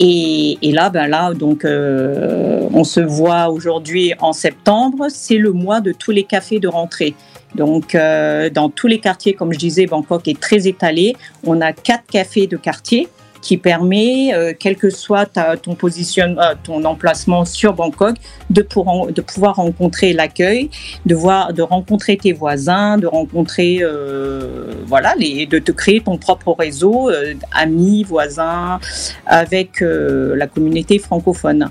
Et, 0.00 0.58
ben 0.92 1.06
là, 1.06 1.32
donc, 1.32 1.64
euh, 1.64 2.68
on 2.72 2.84
se 2.84 3.00
voit 3.00 3.48
aujourd'hui 3.48 4.12
en 4.20 4.32
septembre. 4.32 5.06
C'est 5.08 5.38
le 5.38 5.52
mois 5.52 5.80
de 5.80 5.92
tous 5.92 6.10
les 6.10 6.24
cafés 6.24 6.58
de 6.58 6.68
rentrée. 6.68 7.14
Donc, 7.54 7.94
euh, 7.94 8.50
dans 8.50 8.68
tous 8.68 8.88
les 8.88 8.98
quartiers, 8.98 9.32
comme 9.32 9.52
je 9.52 9.58
disais, 9.58 9.86
Bangkok 9.86 10.26
est 10.28 10.38
très 10.38 10.66
étalé. 10.66 11.16
On 11.46 11.60
a 11.60 11.72
quatre 11.72 12.04
cafés 12.10 12.46
de 12.46 12.56
quartier 12.56 13.08
qui 13.44 13.58
permet, 13.58 14.32
euh, 14.32 14.54
quel 14.58 14.74
que 14.76 14.88
soit 14.88 15.26
ton 15.62 15.74
position, 15.74 16.34
euh, 16.38 16.54
ton 16.64 16.82
emplacement 16.84 17.44
sur 17.44 17.74
Bangkok, 17.74 18.16
de, 18.48 18.62
pouvoir 18.62 19.56
rencontrer 19.56 20.14
l'accueil, 20.14 20.70
de 21.04 21.14
voir, 21.14 21.52
de 21.52 21.60
rencontrer 21.60 22.16
tes 22.16 22.32
voisins, 22.32 22.96
de 22.96 23.06
rencontrer, 23.06 23.80
euh, 23.82 24.72
voilà, 24.86 25.14
de 25.14 25.58
te 25.58 25.72
créer 25.72 26.00
ton 26.00 26.16
propre 26.16 26.56
réseau, 26.58 27.10
amis, 27.52 28.02
voisins, 28.02 28.80
avec 29.26 29.80
la 29.82 30.46
communauté 30.46 30.98
francophone. 30.98 31.70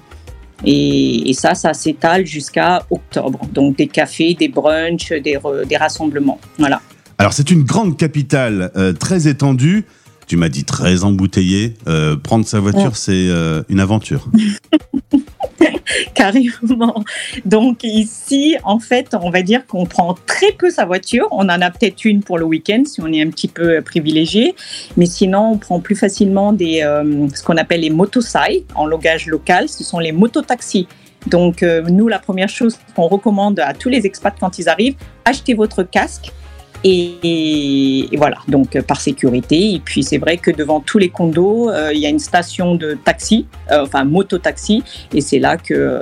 Et, 0.63 1.33
ça, 1.33 1.55
ça 1.55 1.73
s'étale 1.73 2.27
jusqu'à 2.27 2.85
octobre. 2.91 3.39
Donc 3.51 3.77
des 3.77 3.87
cafés, 3.87 4.35
des 4.35 4.47
brunchs, 4.47 5.11
des, 5.11 5.77
rassemblements. 5.77 6.39
Voilà. 6.59 6.81
Alors, 7.17 7.33
c'est 7.33 7.49
une 7.49 7.63
grande 7.63 7.97
capitale 7.97 8.71
très 8.99 9.27
étendue. 9.27 9.85
Tu 10.27 10.37
m'as 10.37 10.49
dit 10.49 10.63
très 10.63 11.03
embouteillée. 11.03 11.73
Euh, 11.87 12.15
prendre 12.15 12.45
sa 12.45 12.59
voiture, 12.59 12.83
Ouais. 12.85 12.89
c'est 12.93 13.11
euh, 13.29 13.63
une 13.69 13.79
aventure. 13.79 14.27
Carrément. 16.15 17.03
Donc 17.45 17.83
ici, 17.83 18.55
en 18.63 18.79
fait, 18.79 19.15
on 19.19 19.29
va 19.29 19.41
dire 19.41 19.65
qu'on 19.67 19.85
prend 19.85 20.15
très 20.25 20.51
peu 20.53 20.69
sa 20.69 20.85
voiture. 20.85 21.27
On 21.31 21.43
en 21.49 21.61
a 21.61 21.69
peut-être 21.71 22.05
une 22.05 22.23
pour 22.23 22.37
le 22.37 22.45
week-end 22.45 22.83
si 22.85 23.01
on 23.01 23.07
est 23.07 23.21
un 23.21 23.29
petit 23.29 23.47
peu 23.47 23.77
euh, 23.77 23.81
privilégié. 23.81 24.55
Mais 24.97 25.05
sinon, 25.05 25.51
on 25.53 25.57
prend 25.57 25.79
plus 25.79 25.95
facilement 25.95 26.53
des, 26.53 26.81
euh, 26.83 27.27
ce 27.35 27.43
qu'on 27.43 27.57
appelle 27.57 27.81
les 27.81 27.89
motosai 27.89 28.65
en 28.75 28.85
langage 28.85 29.27
local. 29.27 29.67
Ce 29.69 29.83
sont 29.83 29.99
les 29.99 30.11
mototaxis. 30.11 30.87
Donc 31.27 31.63
euh, 31.63 31.81
nous, 31.89 32.07
la 32.07 32.19
première 32.19 32.49
chose 32.49 32.77
qu'on 32.95 33.07
recommande 33.07 33.59
à 33.59 33.73
tous 33.73 33.89
les 33.89 34.05
expats 34.05 34.35
quand 34.39 34.59
ils 34.59 34.69
arrivent, 34.69 34.95
achetez 35.25 35.53
votre 35.53 35.83
casque. 35.83 36.31
Et, 36.85 38.09
voilà, 38.17 38.37
donc 38.47 38.75
euh, 38.75 38.81
par 38.81 38.99
sécurité. 38.99 39.73
Et 39.73 39.79
puis 39.79 40.03
c'est 40.03 40.17
vrai 40.17 40.37
que 40.37 40.51
devant 40.51 40.81
tous 40.81 40.97
les 40.97 41.09
condos, 41.09 41.69
euh, 41.69 41.91
il 41.93 41.99
y 41.99 42.05
a 42.05 42.09
une 42.09 42.19
station 42.19 42.75
de 42.75 42.93
taxi, 42.93 43.47
euh, 43.71 43.83
enfin 43.83 44.03
moto-taxi, 44.03 44.83
et 45.13 45.21
c'est 45.21 45.39
là 45.39 45.57
que 45.57 46.01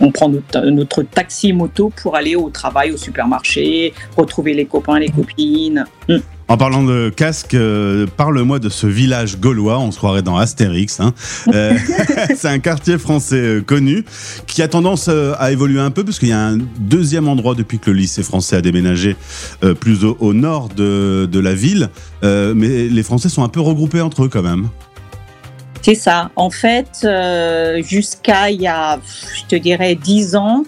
on 0.00 0.10
prend 0.10 0.28
notre, 0.28 0.60
notre 0.70 1.02
taxi 1.02 1.52
moto 1.52 1.92
pour 2.02 2.16
aller 2.16 2.36
au 2.36 2.50
travail, 2.50 2.92
au 2.92 2.96
supermarché, 2.96 3.92
retrouver 4.16 4.54
les 4.54 4.64
copains, 4.64 4.98
les 4.98 5.10
copines. 5.10 5.84
Mm. 6.08 6.16
En 6.50 6.56
parlant 6.56 6.82
de 6.82 7.12
casque, 7.14 7.52
euh, 7.52 8.06
parle-moi 8.16 8.58
de 8.58 8.70
ce 8.70 8.86
village 8.86 9.38
gaulois, 9.38 9.78
on 9.78 9.90
se 9.90 9.98
croirait 9.98 10.22
dans 10.22 10.38
Astérix. 10.38 10.98
Hein. 10.98 11.12
Euh, 11.52 11.76
c'est 12.36 12.48
un 12.48 12.58
quartier 12.58 12.96
français 12.96 13.36
euh, 13.36 13.60
connu 13.60 14.02
qui 14.46 14.62
a 14.62 14.68
tendance 14.68 15.08
à 15.08 15.52
évoluer 15.52 15.80
un 15.80 15.90
peu 15.90 16.04
parce 16.04 16.18
qu'il 16.18 16.30
y 16.30 16.32
a 16.32 16.40
un 16.40 16.56
deuxième 16.78 17.28
endroit 17.28 17.54
depuis 17.54 17.78
que 17.78 17.90
le 17.90 17.98
lycée 17.98 18.22
français 18.22 18.56
a 18.56 18.62
déménagé 18.62 19.14
plus 19.80 20.04
au, 20.04 20.32
nord 20.32 20.70
de, 20.70 21.38
la 21.38 21.54
ville. 21.54 21.90
Mais 22.22 22.88
les 22.88 23.02
Français 23.02 23.28
sont 23.28 23.44
un 23.44 23.48
peu 23.48 23.60
regroupés 23.60 24.00
entre 24.00 24.24
eux 24.24 24.28
quand 24.28 24.42
même. 24.42 24.68
C'est 25.82 25.94
ça. 25.94 26.30
En 26.34 26.50
fait, 26.50 27.06
jusqu'à 27.86 28.50
il 28.50 28.62
y 28.62 28.66
a, 28.66 28.98
je 29.36 29.44
te 29.44 29.56
dirais, 29.56 29.94
dix 29.94 30.34
ans, 30.34 30.64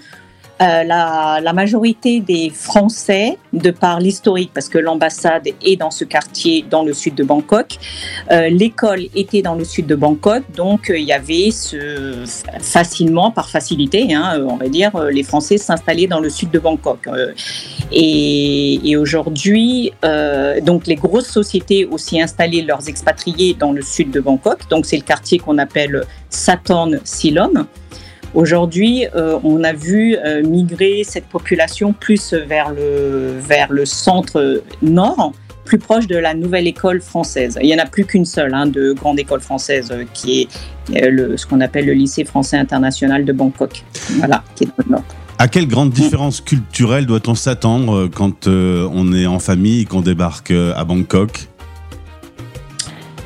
euh, 0.60 0.84
la, 0.84 1.52
majorité 1.54 2.20
des 2.20 2.50
Français, 2.50 3.38
de 3.52 3.70
par 3.70 3.98
l'historique, 3.98 4.50
parce 4.52 4.68
que 4.68 4.78
l'ambassade 4.78 5.48
est 5.64 5.76
dans 5.76 5.90
ce 5.90 6.04
quartier, 6.04 6.64
dans 6.68 6.84
le 6.84 6.92
sud 6.92 7.14
de 7.14 7.24
Bangkok, 7.24 7.78
euh, 8.30 8.50
l'école 8.50 9.06
était 9.14 9.40
dans 9.40 9.54
le 9.54 9.64
sud 9.64 9.86
de 9.86 9.94
Bangkok, 9.94 10.42
donc 10.54 10.90
euh, 10.90 10.98
il 10.98 11.06
y 11.06 11.12
avait 11.12 11.48
facilement, 12.60 13.30
par 13.30 13.48
facilité, 13.48 14.14
hein, 14.14 14.44
on 14.48 14.56
va 14.56 14.68
dire, 14.68 14.92
les 15.10 15.22
Français 15.22 15.56
s'installaient 15.56 16.06
dans 16.06 16.20
le 16.20 16.28
sud 16.28 16.50
de 16.50 16.58
Bangkok. 16.58 17.08
Et, 17.90 18.96
aujourd'hui, 18.96 19.92
donc 20.62 20.86
les 20.86 20.96
grosses 20.96 21.28
sociétés 21.28 21.86
aussi 21.86 22.20
installaient 22.20 22.62
leurs 22.62 22.88
expatriés 22.88 23.56
dans 23.58 23.72
le 23.72 23.82
sud 23.82 24.10
de 24.10 24.20
Bangkok, 24.20 24.68
donc 24.68 24.84
c'est 24.84 24.96
le 24.96 25.02
quartier 25.02 25.38
qu'on 25.38 25.58
appelle 25.58 26.04
Satorn 26.28 27.00
Silom. 27.04 27.66
Aujourd'hui, 28.34 29.06
euh, 29.16 29.40
on 29.42 29.64
a 29.64 29.72
vu 29.72 30.16
euh, 30.16 30.42
migrer 30.44 31.02
cette 31.04 31.26
population 31.26 31.92
plus 31.92 32.32
vers 32.32 32.70
le, 32.70 33.36
vers 33.40 33.72
le 33.72 33.84
centre 33.84 34.62
nord, 34.82 35.32
plus 35.64 35.78
proche 35.78 36.06
de 36.06 36.16
la 36.16 36.34
nouvelle 36.34 36.68
école 36.68 37.00
française. 37.00 37.58
Il 37.60 37.66
n'y 37.66 37.74
en 37.74 37.82
a 37.82 37.86
plus 37.86 38.04
qu'une 38.04 38.24
seule 38.24 38.54
hein, 38.54 38.66
de 38.66 38.92
grande 38.92 39.18
école 39.18 39.40
française 39.40 39.90
euh, 39.90 40.04
qui 40.14 40.48
est 40.92 41.08
le, 41.10 41.36
ce 41.36 41.44
qu'on 41.44 41.60
appelle 41.60 41.86
le 41.86 41.92
lycée 41.92 42.24
français 42.24 42.56
international 42.56 43.24
de 43.24 43.32
Bangkok. 43.32 43.84
Voilà, 44.18 44.44
qui 44.54 44.64
est 44.64 44.66
dans 44.68 44.84
le 44.86 44.92
nord. 44.92 45.04
À 45.38 45.48
quelle 45.48 45.66
grande 45.66 45.90
différence 45.90 46.40
culturelle 46.40 47.06
doit-on 47.06 47.34
s'attendre 47.34 48.08
quand 48.14 48.46
on 48.46 49.12
est 49.14 49.26
en 49.26 49.38
famille 49.38 49.80
et 49.80 49.84
qu'on 49.86 50.02
débarque 50.02 50.50
à 50.50 50.84
Bangkok? 50.84 51.49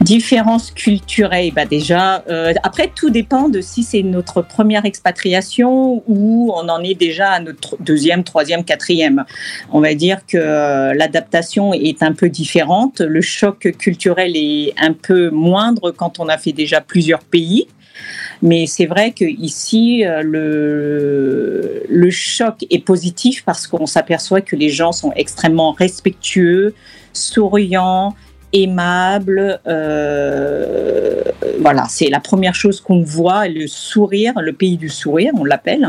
Différences 0.05 0.71
culturelles, 0.71 1.53
bah 1.55 1.65
déjà, 1.65 2.23
euh, 2.29 2.53
après 2.63 2.91
tout 2.95 3.09
dépend 3.09 3.49
de 3.49 3.63
si 3.63 3.83
c'est 3.83 4.03
notre 4.03 4.43
première 4.43 4.85
expatriation 4.85 6.03
ou 6.07 6.53
on 6.55 6.69
en 6.69 6.83
est 6.83 6.95
déjà 6.95 7.31
à 7.31 7.41
notre 7.41 7.79
deuxième, 7.81 8.23
troisième, 8.23 8.65
quatrième. 8.65 9.25
On 9.73 9.81
va 9.81 9.95
dire 9.95 10.27
que 10.27 10.93
l'adaptation 10.95 11.73
est 11.73 12.03
un 12.03 12.13
peu 12.13 12.29
différente, 12.29 13.01
le 13.01 13.23
choc 13.23 13.61
culturel 13.79 14.37
est 14.37 14.75
un 14.77 14.93
peu 14.93 15.31
moindre 15.31 15.91
quand 15.91 16.21
on 16.21 16.29
a 16.29 16.37
fait 16.37 16.53
déjà 16.53 16.83
plusieurs 16.83 17.21
pays. 17.25 17.67
Mais 18.43 18.67
c'est 18.67 18.87
vrai 18.87 19.13
que 19.13 19.25
ici, 19.25 20.05
euh, 20.05 20.23
le, 20.23 21.83
le 21.89 22.11
choc 22.11 22.67
est 22.69 22.85
positif 22.85 23.43
parce 23.47 23.67
qu'on 23.67 23.87
s'aperçoit 23.87 24.43
que 24.43 24.55
les 24.55 24.69
gens 24.69 24.93
sont 24.93 25.13
extrêmement 25.17 25.73
respectueux, 25.73 26.75
souriants, 27.15 28.15
aimables. 28.55 29.61
euh, 29.67 31.23
voilà, 31.61 31.87
c'est 31.89 32.09
la 32.11 32.21
première 32.21 32.55
chose 32.55 32.81
qu'on 32.81 33.03
voit, 33.03 33.49
le 33.49 33.67
sourire, 33.67 34.33
le 34.41 34.53
pays 34.53 34.77
du 34.77 34.89
sourire, 34.89 35.33
on 35.39 35.45
l'appelle. 35.45 35.89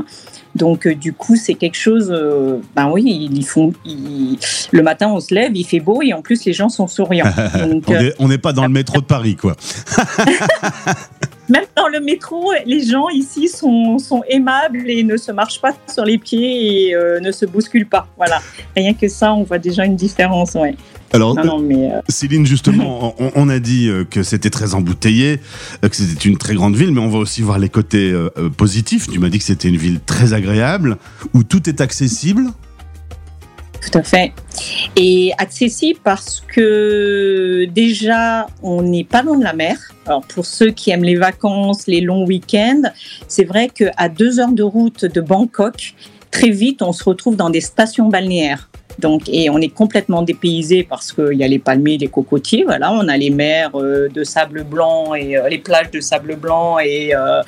Donc, 0.56 0.88
euh, 0.88 0.96
du 0.96 1.12
coup, 1.12 1.36
c'est 1.36 1.56
quelque 1.56 1.76
chose. 1.78 2.10
euh, 2.12 2.60
ben 2.76 2.90
oui, 2.90 3.04
ils, 3.32 3.46
font. 3.46 3.74
ils- 3.86 4.38
le 4.72 4.84
matin, 4.84 5.10
on 5.12 5.20
se 5.20 5.34
lève, 5.34 5.52
il 5.56 5.66
fait 5.66 5.80
beau 5.82 6.02
et 6.02 6.14
en 6.14 6.22
plus, 6.22 6.46
les 6.46 6.54
gens 6.54 6.70
sont 6.70 6.88
souriants. 6.88 7.26
Donc, 7.70 7.84
On 7.88 7.94
est- 7.96 8.16
On 8.20 8.28
n'est 8.30 8.38
pas 8.38 8.54
dans 8.54 8.64
le 8.64 8.70
métro 8.70 9.00
de 9.02 9.06
Paris, 9.06 9.36
quoi. 9.36 9.56
Même 11.50 11.66
dans 11.76 11.88
le 11.88 12.00
métro, 12.00 12.52
les 12.66 12.84
gens 12.86 13.08
ici 13.10 13.48
sont, 13.48 14.00
sont 14.00 14.24
aimables 14.28 14.90
et 14.90 15.04
ne 15.04 15.16
se 15.18 15.32
marchent 15.32 15.62
pas 15.62 15.74
sur 15.94 16.04
les 16.04 16.18
pieds 16.18 16.90
et 16.90 16.96
ne 17.22 17.32
se 17.32 17.46
bousculent 17.46 17.86
pas. 17.88 18.08
Voilà. 18.18 18.42
Rien 18.76 18.94
que 18.96 19.08
ça, 19.08 19.32
on 19.34 19.44
voit 19.44 19.60
déjà 19.60 19.86
une 19.86 19.96
différence. 19.96 20.56
Ouais. 20.56 20.76
Alors, 21.16 21.34
Non, 21.36 21.46
non, 21.46 21.60
mais 21.60 21.92
euh, 21.92 22.02
Céline, 22.10 22.46
justement, 22.46 23.16
on, 23.20 23.32
on 23.36 23.50
a 23.50 23.60
dit 23.60 23.88
euh, 23.88 24.04
que 24.04 24.22
c'était 24.22 24.50
très 24.50 24.74
embouteillé, 24.74 25.40
euh, 25.84 25.90
que 25.90 25.96
c'était 25.96 26.28
une 26.28 26.38
très 26.38 26.56
grande 26.56 26.76
ville, 26.76 26.92
mais 26.92 27.00
on 27.00 27.10
va 27.10 27.20
aussi 27.20 27.42
voir 27.42 27.58
les 27.58 27.70
côtés 27.70 28.12
euh, 28.12 28.30
positifs. 28.56 29.08
Tu 29.10 29.20
m'as 29.20 29.30
dit 29.30 29.38
que 29.38 29.46
c'était 29.46 29.70
une 29.70 29.78
ville 29.78 30.00
très 30.06 30.34
agréable, 30.34 30.98
où 31.34 31.44
tout 31.44 31.70
est 31.70 31.80
accessible. 31.80 32.48
tout 33.82 33.98
à 33.98 34.04
fait. 34.04 34.34
Et 34.98 35.32
accessible 35.38 36.00
parce 36.04 36.44
que 36.46 37.66
déjà, 37.74 38.48
on 38.62 38.82
n'est 38.82 39.04
pas 39.06 39.22
loin 39.22 39.38
de 39.38 39.44
la 39.44 39.54
mer. 39.54 39.78
Alors, 40.06 40.22
pour 40.22 40.46
ceux 40.46 40.72
qui 40.72 40.92
aiment 40.92 41.04
les 41.06 41.16
vacances, 41.16 41.88
les 41.88 42.02
longs 42.02 42.26
week-ends, 42.26 42.84
c'est 43.30 43.46
vrai 43.46 43.70
qu'à 43.70 44.10
deux 44.10 44.40
heures 44.40 44.52
de 44.52 44.64
route 44.64 45.06
de 45.06 45.22
Bangkok, 45.22 45.96
très 46.30 46.50
vite, 46.50 46.82
on 46.82 46.92
se 46.92 47.04
retrouve 47.06 47.38
dans 47.38 47.50
des 47.50 47.62
stations 47.62 48.10
balnéaires. 48.10 48.70
Donc, 49.00 49.24
et 49.28 49.50
on 49.50 49.58
est 49.60 49.70
complètement 49.74 50.22
dépaysé 50.22 50.84
parce 50.84 51.12
qu'il 51.12 51.34
y 51.34 51.44
a 51.44 51.48
les 51.48 51.60
palmiers, 51.60 51.98
les 51.98 52.08
cocotiers. 52.08 52.64
Voilà, 52.64 52.92
on 52.92 53.08
a 53.08 53.18
les 53.18 53.30
mers 53.30 53.72
euh, 53.76 54.08
de 54.10 54.24
sable 54.24 54.64
blanc 54.64 55.14
et 55.14 55.38
euh, 55.38 55.50
les 55.50 55.58
plages 55.58 55.92
de 55.92 56.00
sable 56.00 56.36
blanc 56.36 56.80
et, 56.80 57.14
euh, 57.14 57.42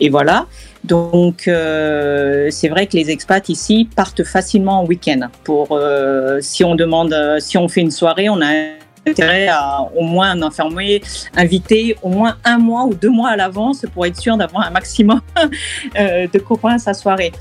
et 0.00 0.08
voilà. 0.08 0.46
Donc, 0.84 1.42
c'est 1.46 2.68
vrai 2.68 2.86
que 2.86 2.96
les 2.96 3.10
expats 3.10 3.48
ici 3.48 3.88
partent 3.96 4.22
facilement 4.22 4.82
en 4.82 4.86
week-end. 4.86 5.28
Pour 5.42 5.76
si 6.40 6.62
on 6.62 6.76
demande, 6.76 7.12
si 7.40 7.58
on 7.58 7.66
fait 7.66 7.80
une 7.80 7.90
soirée, 7.90 8.28
on 8.28 8.40
a 8.40 8.52
intérêt 9.04 9.48
à 9.48 9.80
au 9.96 10.02
moins 10.02 10.30
un 10.30 10.42
infirmier 10.42 11.02
invité 11.36 11.96
au 12.02 12.08
moins 12.08 12.36
un 12.44 12.58
mois 12.58 12.84
ou 12.84 12.94
deux 12.94 13.10
mois 13.10 13.30
à 13.30 13.36
l'avance 13.36 13.84
pour 13.92 14.06
être 14.06 14.16
sûr 14.16 14.36
d'avoir 14.36 14.64
un 14.64 14.70
maximum 14.70 15.20
de 15.96 16.38
copains 16.38 16.74
à 16.74 16.78
sa 16.78 16.94
soirée. 16.94 17.32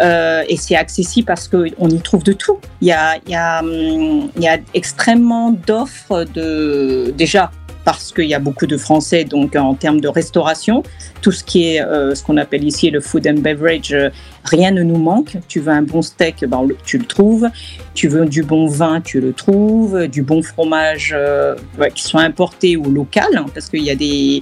Euh, 0.00 0.44
et 0.48 0.56
c'est 0.56 0.76
accessible 0.76 1.26
parce 1.26 1.48
qu'on 1.48 1.88
y 1.88 2.00
trouve 2.00 2.22
de 2.22 2.32
tout. 2.32 2.58
Il 2.80 2.88
y 2.88 2.92
a, 2.92 3.16
il 3.26 3.32
y 3.32 3.34
a, 3.34 3.60
hum, 3.60 4.30
il 4.36 4.42
y 4.42 4.48
a 4.48 4.58
extrêmement 4.74 5.50
d'offres 5.50 6.24
de 6.24 7.12
déjà 7.16 7.50
parce 7.84 8.12
qu'il 8.12 8.26
y 8.26 8.34
a 8.34 8.38
beaucoup 8.38 8.66
de 8.66 8.76
Français, 8.76 9.24
donc 9.24 9.56
en 9.56 9.74
termes 9.74 10.00
de 10.00 10.08
restauration, 10.08 10.82
tout 11.22 11.32
ce 11.32 11.42
qui 11.42 11.74
est 11.74 11.82
euh, 11.82 12.14
ce 12.14 12.22
qu'on 12.22 12.36
appelle 12.36 12.64
ici 12.64 12.90
le 12.90 13.00
food 13.00 13.26
and 13.26 13.40
beverage, 13.40 13.92
euh, 13.92 14.10
rien 14.44 14.70
ne 14.70 14.82
nous 14.82 14.98
manque. 14.98 15.36
Tu 15.48 15.60
veux 15.60 15.72
un 15.72 15.82
bon 15.82 16.02
steak, 16.02 16.44
ben, 16.46 16.68
tu 16.84 16.98
le 16.98 17.04
trouves. 17.04 17.48
Tu 17.94 18.08
veux 18.08 18.26
du 18.26 18.42
bon 18.42 18.66
vin, 18.66 19.00
tu 19.00 19.20
le 19.20 19.32
trouves. 19.32 20.06
Du 20.08 20.22
bon 20.22 20.42
fromage 20.42 21.14
euh, 21.16 21.56
ouais, 21.78 21.90
qui 21.90 22.02
sont 22.02 22.18
importés 22.18 22.76
ou 22.76 22.90
local, 22.90 23.28
hein, 23.34 23.46
parce 23.52 23.68
qu'il 23.68 23.82
y 23.82 23.90
a 23.90 23.96
des 23.96 24.40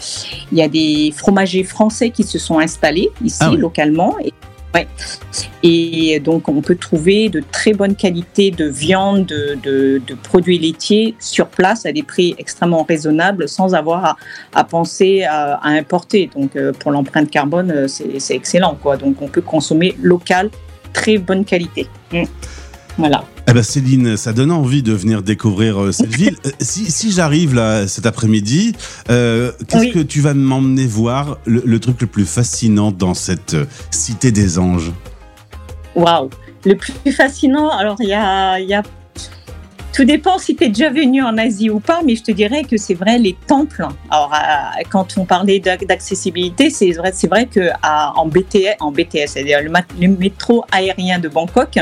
il 0.52 0.58
y 0.58 0.62
a 0.62 0.68
des 0.68 1.12
fromagers 1.16 1.64
français 1.64 2.10
qui 2.10 2.24
se 2.24 2.38
sont 2.38 2.58
installés 2.58 3.10
ici 3.24 3.38
Ah 3.40 3.52
localement. 3.56 4.16
Et, 4.22 4.32
ouais. 4.74 4.86
et 5.62 6.20
donc 6.20 6.48
on 6.48 6.60
peut 6.60 6.76
trouver 6.76 7.28
de 7.28 7.42
très 7.52 7.72
bonnes 7.72 7.94
qualités 7.94 8.50
de 8.50 8.66
viande, 8.66 9.26
de, 9.26 10.00
produits 10.22 10.58
laitiers 10.58 11.14
sur 11.18 11.48
place 11.48 11.86
à 11.86 11.92
des 11.92 12.02
prix 12.02 12.34
extrêmement 12.38 12.82
raisonnables, 12.82 13.48
sans 13.48 13.74
avoir 13.74 14.16
à, 14.54 14.64
penser 14.64 15.24
à, 15.24 15.54
à 15.54 15.68
importer. 15.68 16.30
Donc 16.34 16.56
euh, 16.56 16.72
pour 16.72 16.90
l'empreinte 16.90 17.30
carbone, 17.30 17.70
euh, 17.70 17.88
c'est 17.88 18.18
c'est 18.20 18.34
excellent, 18.34 18.76
quoi. 18.80 18.96
Donc 18.96 19.22
on 19.22 19.28
peut 19.28 19.40
consommer 19.40 19.94
local, 20.00 20.50
très 20.92 21.18
bonne 21.18 21.44
qualité. 21.44 21.86
Mm. 22.12 22.24
Voilà. 22.98 23.24
Eh 23.50 23.54
ben 23.54 23.62
Céline, 23.62 24.16
ça 24.18 24.34
donne 24.34 24.50
envie 24.50 24.82
de 24.82 24.92
venir 24.92 25.22
découvrir 25.22 25.82
euh, 25.82 25.92
cette 25.92 26.14
ville. 26.14 26.36
Euh, 26.44 26.50
si 26.60 26.90
si 26.90 27.10
j'arrive 27.10 27.54
là 27.54 27.88
cet 27.88 28.04
après-midi, 28.04 28.74
euh, 29.10 29.52
qu'est-ce 29.68 29.84
Oui. 29.84 29.90
que 29.92 30.00
tu 30.00 30.20
vas 30.20 30.34
m'emmener 30.34 30.86
voir 30.86 31.38
le, 31.46 31.62
le 31.64 31.80
truc 31.80 31.98
le 32.02 32.06
plus 32.06 32.26
fascinant 32.26 32.90
dans 32.92 33.14
cette 33.14 33.56
cité 33.90 34.32
des 34.32 34.58
anges? 34.58 34.92
Waouh 35.94 36.28
Le 36.66 36.74
plus 36.76 36.92
fascinant, 37.12 37.70
alors 37.70 37.96
il 38.00 38.08
y 38.08 38.14
a, 38.14 38.60
il 38.60 38.68
y 38.68 38.74
a- 38.74 38.82
Tout 39.98 40.04
dépend 40.04 40.38
si 40.38 40.54
tu 40.54 40.62
es 40.62 40.68
déjà 40.68 40.90
venu 40.90 41.24
en 41.24 41.36
Asie 41.38 41.70
ou 41.70 41.80
pas, 41.80 42.02
mais 42.06 42.14
je 42.14 42.22
te 42.22 42.30
dirais 42.30 42.62
que 42.62 42.76
c'est 42.76 42.94
vrai, 42.94 43.18
les 43.18 43.36
temples. 43.48 43.84
Alors, 44.08 44.32
euh, 44.32 44.82
quand 44.88 45.18
on 45.18 45.24
parlait 45.24 45.58
d'ac- 45.58 45.84
d'accessibilité, 45.88 46.70
c'est 46.70 46.92
vrai, 46.92 47.46
que 47.46 47.70
en 47.82 48.26
BTS, 48.26 48.76
en 48.78 48.92
BTS 48.92 49.26
c'est-à-dire 49.26 49.58
le, 49.60 50.08
métro 50.08 50.64
aérien 50.70 51.18
de 51.18 51.26
Bangkok, 51.26 51.80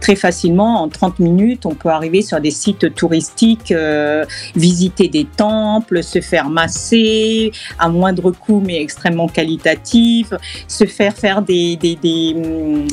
très 0.00 0.16
facilement, 0.16 0.80
en 0.82 0.88
30 0.88 1.18
minutes, 1.18 1.66
on 1.66 1.74
peut 1.74 1.90
arriver 1.90 2.22
sur 2.22 2.40
des 2.40 2.52
sites 2.52 2.94
touristiques, 2.94 3.70
euh, 3.70 4.24
visiter 4.56 5.08
des 5.08 5.26
temples, 5.26 6.02
se 6.02 6.22
faire 6.22 6.48
masser 6.48 7.52
à 7.78 7.90
moindre 7.90 8.30
coût, 8.30 8.62
mais 8.64 8.80
extrêmement 8.80 9.28
qualitatif, 9.28 10.32
se 10.66 10.86
faire 10.86 11.14
faire 11.14 11.42
des, 11.42 11.76
des, 11.76 11.96
des, 11.96 12.34
hum, 12.34 12.86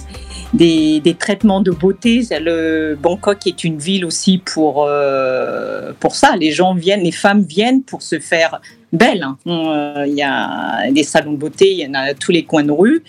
des 0.53 1.15
traitements 1.17 1.61
de 1.61 1.71
beauté. 1.71 2.27
Le 2.31 2.97
Bangkok 3.01 3.47
est 3.47 3.63
une 3.63 3.77
ville 3.77 4.03
aussi 4.03 4.39
pour, 4.39 4.64
euh, 4.87 5.91
pour 5.99 6.13
ça. 6.15 6.35
Les 6.43 6.51
gens 6.51 6.73
viennent, 6.73 7.03
les 7.03 7.17
femmes 7.25 7.43
viennent 7.57 7.83
pour 7.83 8.01
se 8.01 8.19
faire 8.19 8.61
belle. 8.91 9.23
hein. 9.23 9.37
Euh, 9.47 10.05
Il 10.07 10.15
y 10.15 10.23
a 10.23 10.89
des 10.91 11.03
salons 11.03 11.33
de 11.33 11.37
beauté, 11.45 11.71
il 11.71 11.79
y 11.79 11.87
en 11.87 11.93
a 11.93 12.13
tous 12.13 12.31
les 12.31 12.43
coins 12.43 12.63
de 12.63 12.71
rue. 12.71 13.03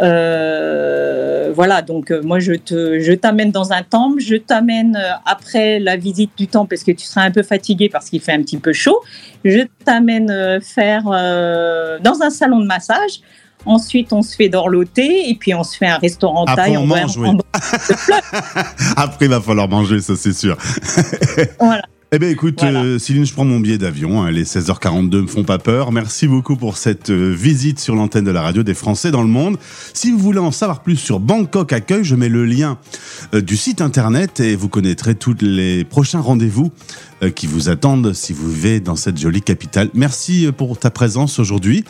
Euh, 0.00 1.52
voilà, 1.54 1.82
donc 1.82 2.10
euh, 2.10 2.22
moi 2.22 2.38
je 2.38 2.54
te, 2.54 2.98
je 2.98 3.12
t'amène 3.12 3.50
dans 3.50 3.72
un 3.72 3.82
temple, 3.82 4.20
je 4.20 4.36
t'amène 4.36 4.96
euh, 4.96 5.12
après 5.26 5.78
la 5.80 5.96
visite 5.96 6.30
du 6.36 6.46
temple 6.46 6.70
parce 6.70 6.82
que 6.82 6.92
tu 6.92 7.04
seras 7.04 7.22
un 7.22 7.30
peu 7.30 7.42
fatigué 7.42 7.90
parce 7.90 8.08
qu'il 8.08 8.20
fait 8.20 8.32
un 8.32 8.42
petit 8.42 8.56
peu 8.56 8.72
chaud. 8.72 8.98
Je 9.44 9.60
t'amène 9.84 10.30
euh, 10.30 10.60
faire 10.60 11.04
euh, 11.12 11.98
dans 11.98 12.22
un 12.22 12.30
salon 12.30 12.60
de 12.60 12.66
massage. 12.66 13.20
Ensuite, 13.64 14.12
on 14.12 14.22
se 14.22 14.34
fait 14.34 14.48
dorloter 14.48 15.30
et 15.30 15.34
puis 15.34 15.54
on 15.54 15.62
se 15.62 15.76
fait 15.76 15.86
un 15.86 15.98
restaurant 15.98 16.44
Après, 16.44 16.64
taille. 16.64 16.76
on 16.76 16.86
va- 16.86 17.00
mange, 17.02 17.16
oui. 17.16 17.28
en- 17.28 17.38
Après, 18.96 19.26
il 19.26 19.30
va 19.30 19.40
falloir 19.40 19.68
manger, 19.68 20.00
ça 20.00 20.14
c'est 20.16 20.32
sûr. 20.32 20.56
Voilà. 21.60 21.82
Eh 22.14 22.18
bien, 22.18 22.28
écoute, 22.28 22.56
Voilà. 22.60 22.82
euh, 22.82 22.98
Céline, 22.98 23.24
je 23.24 23.32
prends 23.32 23.46
mon 23.46 23.58
billet 23.58 23.78
d'avion. 23.78 24.22
hein, 24.22 24.30
les 24.30 24.44
16h42 24.44 25.22
me 25.22 25.26
font 25.26 25.44
pas 25.44 25.56
peur. 25.58 25.92
Merci 25.92 26.28
beaucoup 26.28 26.56
pour 26.56 26.76
cette 26.76 27.08
euh, 27.08 27.30
visite 27.34 27.80
sur 27.80 27.94
l'antenne 27.94 28.24
de 28.24 28.30
la 28.30 28.42
radio 28.42 28.62
des 28.62 28.74
Français 28.74 29.10
dans 29.10 29.22
le 29.22 29.28
monde. 29.28 29.56
Si 29.94 30.10
vous 30.10 30.18
voulez 30.18 30.38
en 30.38 30.50
savoir 30.50 30.82
plus 30.82 30.96
sur 30.96 31.20
Bangkok 31.20 31.72
Accueil, 31.72 32.04
je 32.04 32.14
mets 32.14 32.28
le 32.28 32.44
lien 32.44 32.76
euh, 33.32 33.40
du 33.40 33.56
site 33.56 33.80
internet 33.80 34.40
et 34.40 34.56
vous 34.56 34.68
connaîtrez 34.68 35.14
tous 35.14 35.36
les 35.40 35.84
prochains 35.84 36.20
rendez-vous 36.20 36.70
qui 37.36 37.46
vous 37.46 37.68
attendent 37.68 38.12
si 38.14 38.32
vous 38.32 38.50
vivez 38.50 38.80
dans 38.80 38.96
cette 38.96 39.16
jolie 39.18 39.42
capitale. 39.42 39.88
Merci 39.94 40.48
pour 40.54 40.76
ta 40.76 40.90
présence 40.90 41.38
aujourd'hui. 41.38 41.84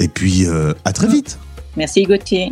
Et 0.00 0.08
puis, 0.08 0.46
à 0.84 0.92
très 0.92 1.08
vite. 1.08 1.38
Merci 1.76 2.04
Gauthier. 2.04 2.50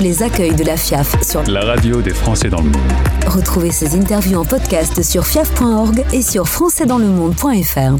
Les 0.00 0.22
accueils 0.22 0.54
de 0.54 0.62
la 0.62 0.76
FIAF 0.76 1.20
sur 1.28 1.42
La 1.44 1.60
radio 1.60 2.00
des 2.00 2.14
Français 2.14 2.48
dans 2.48 2.60
le 2.60 2.70
monde. 2.70 2.92
Retrouvez 3.26 3.72
ces 3.72 3.96
interviews 3.96 4.38
en 4.38 4.44
podcast 4.44 5.02
sur 5.02 5.26
fiaf.org 5.26 6.04
et 6.12 6.22
sur 6.22 6.46
françaisdanslemonde.fr. 6.46 7.96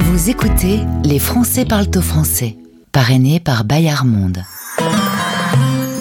Vous 0.00 0.28
écoutez 0.28 0.80
Les 1.04 1.18
Français 1.18 1.64
parlent 1.64 1.88
au 1.96 2.02
français, 2.02 2.58
parrainé 2.92 3.40
par 3.40 3.64
Bayard 3.64 4.04
Monde. 4.04 4.44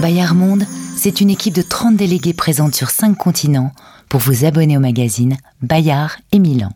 Bayard 0.01 0.35
Monde, 0.35 0.65
c'est 0.97 1.21
une 1.21 1.29
équipe 1.29 1.55
de 1.55 1.61
30 1.61 1.95
délégués 1.95 2.33
présentes 2.33 2.75
sur 2.75 2.89
5 2.89 3.15
continents 3.15 3.71
pour 4.09 4.19
vous 4.19 4.43
abonner 4.43 4.75
au 4.75 4.81
magazine 4.81 5.37
Bayard 5.61 6.17
et 6.33 6.39
Milan. 6.39 6.71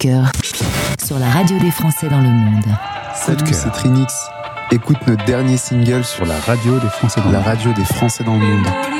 Cœur 0.00 0.32
sur 1.04 1.18
la 1.18 1.28
radio 1.28 1.58
des 1.58 1.70
Français 1.70 2.08
dans 2.08 2.22
le 2.22 2.30
monde. 2.30 2.64
Salut, 3.14 3.52
c'est 3.52 3.70
Trinix. 3.70 4.14
Écoute 4.72 4.96
notre 5.06 5.24
dernier 5.26 5.58
single 5.58 6.04
sur 6.04 6.24
la 6.24 6.38
radio 6.40 6.78
des 6.78 6.88
Français 6.88 7.20
dans, 7.20 7.30
la 7.30 7.40
radio 7.40 7.70
des 7.74 7.84
Français 7.84 8.24
dans 8.24 8.38
le 8.38 8.46
monde. 8.46 8.99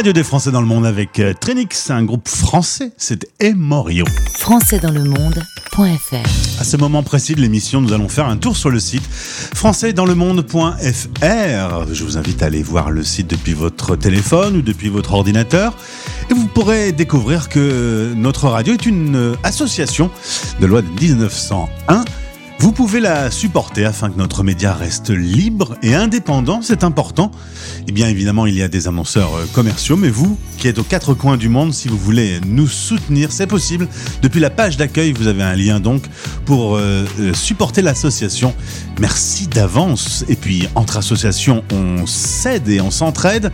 Radio 0.00 0.14
des 0.14 0.24
Français 0.24 0.50
dans 0.50 0.62
le 0.62 0.66
monde 0.66 0.86
avec 0.86 1.20
euh, 1.20 1.34
Trinix, 1.38 1.90
un 1.90 2.04
groupe 2.04 2.26
français, 2.26 2.90
c'est 2.96 3.28
Emorio. 3.38 4.06
Françaisdanslemonde.fr 4.38 6.58
À 6.58 6.64
ce 6.64 6.78
moment 6.78 7.02
précis 7.02 7.34
de 7.34 7.42
l'émission, 7.42 7.82
nous 7.82 7.92
allons 7.92 8.08
faire 8.08 8.26
un 8.26 8.38
tour 8.38 8.56
sur 8.56 8.70
le 8.70 8.80
site 8.80 9.04
françaisdanslemonde.fr. 9.04 11.92
Je 11.92 12.02
vous 12.02 12.16
invite 12.16 12.42
à 12.42 12.46
aller 12.46 12.62
voir 12.62 12.90
le 12.90 13.04
site 13.04 13.26
depuis 13.26 13.52
votre 13.52 13.94
téléphone 13.94 14.56
ou 14.56 14.62
depuis 14.62 14.88
votre 14.88 15.12
ordinateur 15.12 15.76
et 16.30 16.34
vous 16.34 16.46
pourrez 16.46 16.92
découvrir 16.92 17.50
que 17.50 18.14
notre 18.16 18.48
radio 18.48 18.72
est 18.72 18.86
une 18.86 19.16
euh, 19.16 19.34
association 19.42 20.10
de 20.60 20.66
loi 20.66 20.80
de 20.80 20.88
1901. 20.98 22.04
Vous 22.60 22.72
pouvez 22.72 23.00
la 23.00 23.30
supporter 23.30 23.86
afin 23.86 24.10
que 24.10 24.18
notre 24.18 24.42
média 24.42 24.74
reste 24.74 25.08
libre 25.08 25.78
et 25.82 25.94
indépendant, 25.94 26.60
c'est 26.60 26.84
important. 26.84 27.30
Et 27.88 27.92
bien 27.92 28.06
évidemment, 28.06 28.44
il 28.44 28.54
y 28.54 28.62
a 28.62 28.68
des 28.68 28.86
annonceurs 28.86 29.34
euh, 29.34 29.46
commerciaux, 29.54 29.96
mais 29.96 30.10
vous, 30.10 30.36
qui 30.58 30.68
êtes 30.68 30.78
aux 30.78 30.84
quatre 30.84 31.14
coins 31.14 31.38
du 31.38 31.48
monde, 31.48 31.72
si 31.72 31.88
vous 31.88 31.96
voulez 31.96 32.38
nous 32.46 32.68
soutenir, 32.68 33.32
c'est 33.32 33.46
possible. 33.46 33.88
Depuis 34.20 34.40
la 34.40 34.50
page 34.50 34.76
d'accueil, 34.76 35.12
vous 35.12 35.26
avez 35.26 35.42
un 35.42 35.56
lien 35.56 35.80
donc 35.80 36.02
pour 36.44 36.76
euh, 36.76 37.06
euh, 37.18 37.32
supporter 37.32 37.80
l'association. 37.80 38.54
Merci 39.00 39.46
d'avance. 39.46 40.26
Et 40.28 40.36
puis, 40.36 40.68
entre 40.74 40.98
associations, 40.98 41.64
on 41.72 42.04
s'aide 42.04 42.68
et 42.68 42.82
on 42.82 42.90
s'entraide. 42.90 43.50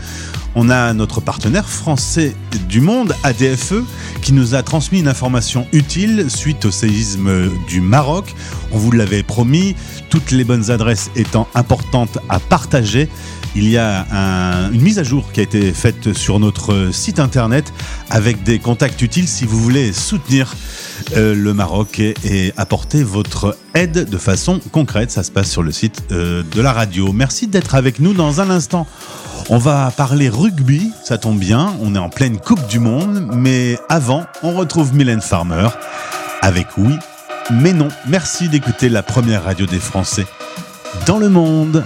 On 0.58 0.70
a 0.70 0.94
notre 0.94 1.20
partenaire 1.20 1.68
français 1.68 2.34
du 2.66 2.80
monde, 2.80 3.14
ADFE, 3.24 3.84
qui 4.22 4.32
nous 4.32 4.54
a 4.54 4.62
transmis 4.62 5.00
une 5.00 5.06
information 5.06 5.66
utile 5.74 6.30
suite 6.30 6.64
au 6.64 6.70
séisme 6.70 7.50
du 7.68 7.82
Maroc. 7.82 8.34
On 8.72 8.78
vous 8.78 8.90
l'avait 8.90 9.22
promis, 9.22 9.76
toutes 10.08 10.30
les 10.30 10.44
bonnes 10.44 10.70
adresses 10.70 11.10
étant 11.14 11.46
importantes 11.54 12.16
à 12.30 12.40
partager. 12.40 13.10
Il 13.58 13.68
y 13.70 13.78
a 13.78 14.06
un- 14.12 14.70
une 14.70 14.82
mise 14.82 14.98
à 14.98 15.02
jour 15.02 15.32
qui 15.32 15.40
a 15.40 15.42
été 15.42 15.72
faite 15.72 16.12
sur 16.12 16.38
notre 16.38 16.90
site 16.92 17.18
internet 17.18 17.72
avec 18.10 18.42
des 18.42 18.58
contacts 18.58 19.00
utiles 19.00 19.26
si 19.26 19.46
vous 19.46 19.58
voulez 19.58 19.94
soutenir 19.94 20.54
euh, 21.16 21.34
le 21.34 21.54
Maroc 21.54 21.98
et, 21.98 22.14
et 22.24 22.52
apporter 22.58 23.02
votre 23.02 23.56
aide 23.74 24.08
de 24.10 24.18
façon 24.18 24.60
concrète. 24.72 25.10
Ça 25.10 25.22
se 25.22 25.30
passe 25.30 25.50
sur 25.50 25.62
le 25.62 25.72
site 25.72 26.02
euh, 26.12 26.42
de 26.54 26.60
la 26.60 26.72
radio. 26.72 27.12
Merci 27.14 27.46
d'être 27.46 27.74
avec 27.74 27.98
nous 27.98 28.12
dans 28.12 28.42
un 28.42 28.50
instant. 28.50 28.86
On 29.48 29.58
va 29.58 29.90
parler 29.96 30.28
rugby, 30.28 30.90
ça 31.04 31.16
tombe 31.16 31.38
bien, 31.38 31.74
on 31.80 31.94
est 31.94 31.98
en 31.98 32.10
pleine 32.10 32.38
Coupe 32.38 32.66
du 32.68 32.78
Monde, 32.80 33.26
mais 33.32 33.78
avant, 33.88 34.26
on 34.42 34.52
retrouve 34.52 34.94
Mylène 34.94 35.20
Farmer 35.22 35.68
avec 36.42 36.66
Oui, 36.76 36.94
mais 37.50 37.72
non. 37.72 37.88
Merci 38.06 38.48
d'écouter 38.50 38.88
la 38.90 39.02
première 39.02 39.44
radio 39.44 39.64
des 39.64 39.78
Français 39.78 40.26
dans 41.06 41.18
le 41.18 41.28
monde. 41.28 41.84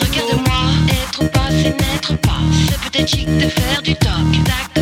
Regarde-moi, 0.00 0.62
être 0.88 1.22
ou 1.22 1.28
pas, 1.28 1.48
c'est 1.50 1.76
n'être 1.80 2.16
pas. 2.20 2.40
C'est 2.68 2.80
peut-être 2.90 3.08
chic 3.08 3.28
de 3.38 3.48
faire 3.48 3.82
du 3.82 3.94
toc. 3.94 4.73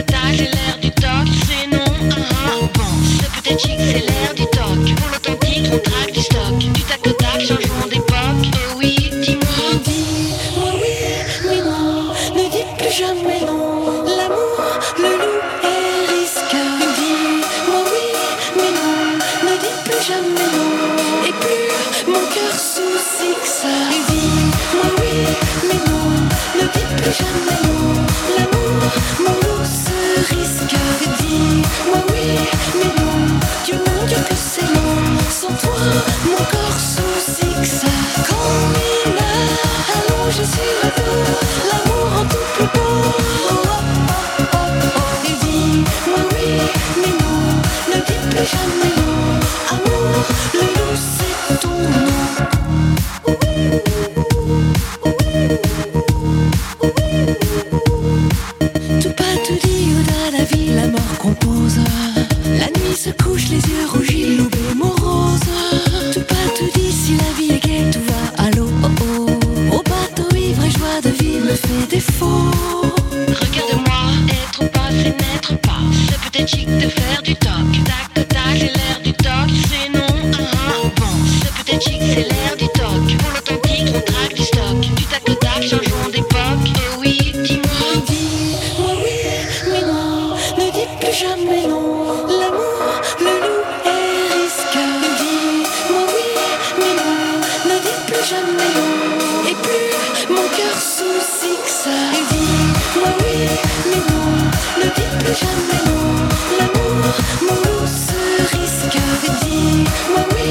Jamais 105.34 105.80
l'eau, 105.86 106.28
l'amour, 106.58 107.06
mon 107.40 107.54
eau, 107.54 107.86
ce 107.86 108.54
risque 108.54 108.96
avait 108.96 109.46
vie. 109.46 109.84
Moi, 110.10 110.24
oui, 110.34 110.50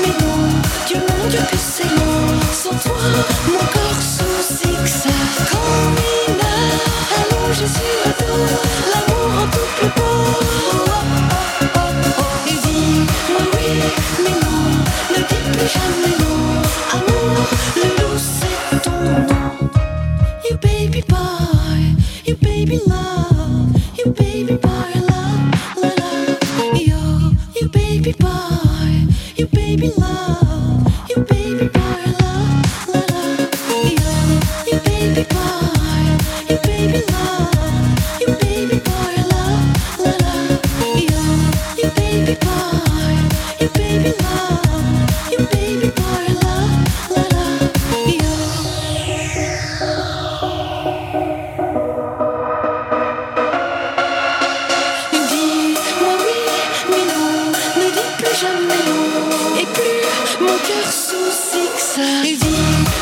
mais 0.00 0.14
bon, 0.20 0.48
Dieu, 0.86 0.96
mon 1.06 1.28
Dieu, 1.28 1.40
plus 1.48 1.60
c'est 1.60 1.84
l'eau. 1.84 2.40
Sans 2.50 2.70
toi, 2.70 2.96
mon. 3.46 3.81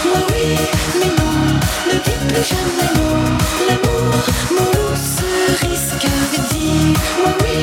Moi 0.04 0.20
oui, 0.30 0.56
mais 0.98 1.12
non, 1.20 1.38
ne 1.88 1.94
dis 2.04 2.18
plus 2.28 2.44
jamais 2.52 2.90
non. 2.96 3.18
L'amour, 3.68 4.14
mon 4.50 4.58
amour, 4.58 4.96
se 4.96 5.66
risque 5.66 6.04
à 6.04 6.52
vivre. 6.52 7.00
Moi 7.22 7.32
oui, 7.42 7.58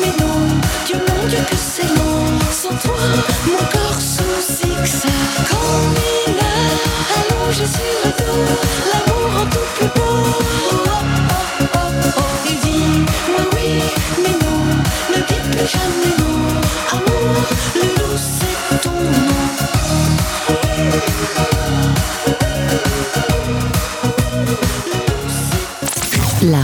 mais 0.00 0.24
non, 0.24 0.38
Dieu 0.86 0.96
mon 1.08 1.26
Dieu 1.28 1.40
que 1.50 1.56
c'est 1.56 1.88
long. 1.98 2.26
Sans 2.50 2.74
toi, 2.84 3.00
mon 3.46 3.64
corps 3.72 4.00
souffre, 4.00 4.86
ça. 4.86 5.08
Comme 5.50 5.94
il 6.26 6.38
a, 6.38 6.56
allons, 7.16 7.50
je 7.50 7.64
suis 7.64 7.94
le 8.04 8.10
dos. 8.18 8.44
L'amour 8.90 9.40
en 9.42 9.46
tout 9.46 9.68
plus 9.76 9.90
beau. 9.96 10.16
Oh 10.72 10.76
oh 10.86 11.02
oh 11.60 11.66
oh, 11.74 12.18
oh 12.18 12.32
vie 12.64 13.04
Moi 13.32 13.44
oui, 13.54 13.82
mais 14.22 14.36
non, 14.44 14.62
ne 15.10 15.18
dis 15.28 15.40
plus 15.50 15.66
jamais 15.74 16.14
non. 16.18 16.38
Amour, 16.92 17.42
le 17.76 17.99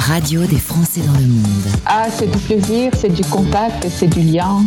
radio 0.06 0.42
des 0.42 0.58
Français 0.58 1.00
dans 1.00 1.18
le 1.18 1.26
monde. 1.26 1.66
Ah, 1.84 2.06
c'est 2.08 2.30
du 2.30 2.38
plaisir, 2.38 2.92
c'est 2.96 3.08
du 3.08 3.24
contact, 3.24 3.88
c'est 3.88 4.06
du 4.06 4.20
lien. 4.20 4.62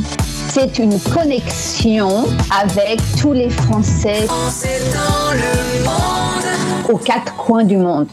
C'est 0.50 0.80
une 0.80 1.00
connexion 1.00 2.26
avec 2.62 3.00
tous 3.22 3.32
les 3.32 3.50
Français. 3.50 4.26
Français 4.26 4.82
dans 4.94 5.32
le 5.34 5.84
monde. 5.86 6.90
Aux 6.90 6.98
quatre 6.98 7.34
coins 7.38 7.64
du 7.64 7.78
monde. 7.78 8.08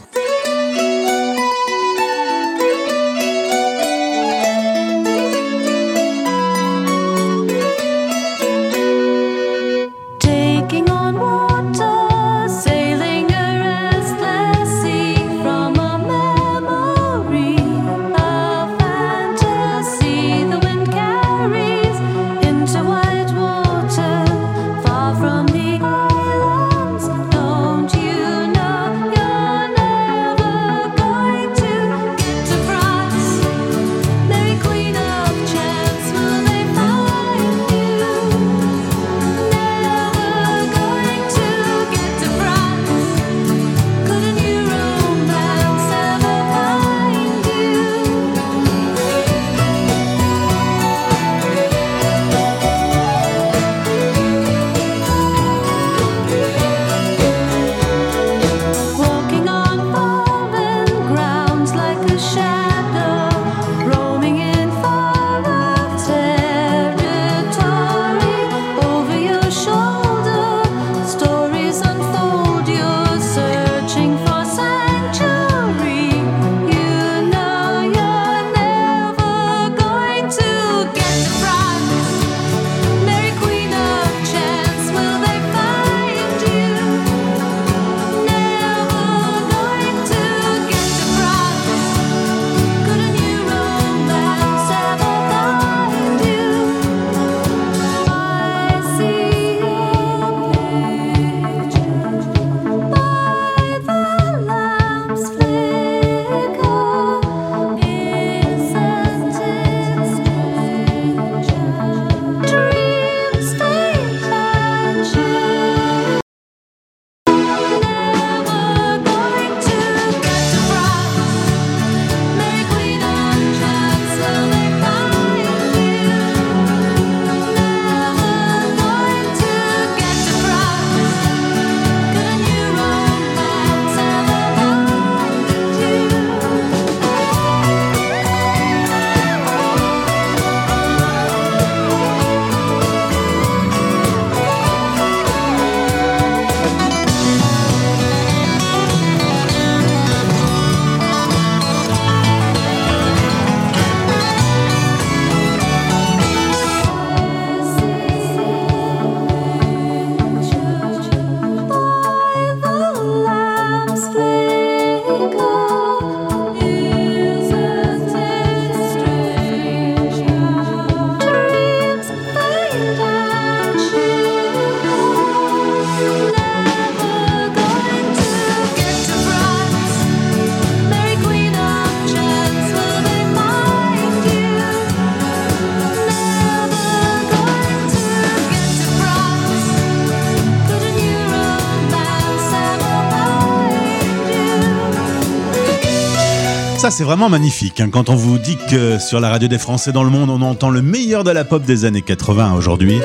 C'est 196.89 197.03
vraiment 197.03 197.27
magnifique. 197.29 197.81
hein, 197.81 197.89
quand 197.91 198.09
on 198.09 198.15
vous 198.15 198.37
dit 198.37 198.57
que 198.71 198.97
sur 198.97 199.19
la 199.19 199.29
radio 199.29 199.47
des 199.47 199.57
Français 199.57 199.91
dans 199.91 200.03
le 200.03 200.09
monde, 200.09 200.29
on 200.29 200.41
entend 200.41 200.69
le 200.69 200.81
meilleur 200.81 201.23
de 201.23 201.31
la 201.31 201.43
pop 201.43 201.63
des 201.63 201.85
années 201.85 202.01
80 202.01 202.53
aujourd'hui. 202.53 202.99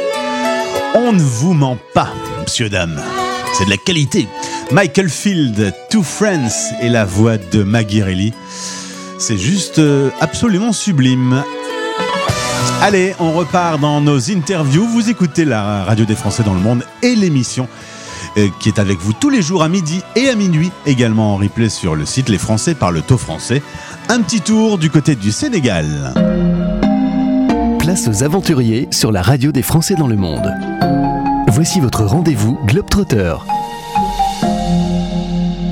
On 0.94 1.12
ne 1.12 1.20
vous 1.20 1.52
ment 1.52 1.76
pas, 1.92 2.08
monsieur, 2.40 2.70
dame. 2.70 3.02
C'est 3.54 3.64
de 3.64 3.70
la 3.70 3.76
qualité. 3.76 4.28
Michael 4.70 5.08
Field, 5.08 5.74
Two 5.90 6.02
Friends 6.02 6.52
et 6.80 6.88
la 6.88 7.04
voix 7.04 7.36
de 7.38 7.64
Maggie. 7.64 8.32
C'est 9.18 9.36
juste 9.36 9.80
euh, 9.80 10.10
absolument 10.20 10.72
sublime. 10.72 11.42
Allez, 12.80 13.14
on 13.18 13.32
repart 13.32 13.80
dans 13.80 14.00
nos 14.00 14.30
interviews. 14.30 14.86
Vous 14.86 15.10
écoutez 15.10 15.44
la 15.44 15.84
radio 15.84 16.04
des 16.04 16.14
Français 16.14 16.44
dans 16.44 16.54
le 16.54 16.60
monde 16.60 16.84
et 17.02 17.14
l'émission 17.14 17.68
qui 18.60 18.68
est 18.68 18.78
avec 18.78 18.98
vous 18.98 19.12
tous 19.12 19.30
les 19.30 19.42
jours 19.42 19.62
à 19.62 19.68
midi 19.68 20.02
et 20.16 20.28
à 20.28 20.34
minuit, 20.34 20.70
également 20.86 21.34
en 21.34 21.36
replay 21.36 21.68
sur 21.68 21.94
le 21.94 22.06
site 22.06 22.28
Les 22.28 22.38
Français 22.38 22.74
par 22.74 22.92
le 22.92 23.02
taux 23.02 23.18
français. 23.18 23.62
Un 24.08 24.20
petit 24.20 24.40
tour 24.40 24.78
du 24.78 24.90
côté 24.90 25.14
du 25.14 25.32
Sénégal. 25.32 26.14
Place 27.78 28.08
aux 28.08 28.22
aventuriers 28.22 28.88
sur 28.90 29.12
la 29.12 29.22
radio 29.22 29.52
des 29.52 29.62
Français 29.62 29.94
dans 29.94 30.06
le 30.06 30.16
monde. 30.16 30.52
Voici 31.48 31.80
votre 31.80 32.04
rendez-vous 32.04 32.58
Globetrotter. 32.66 33.34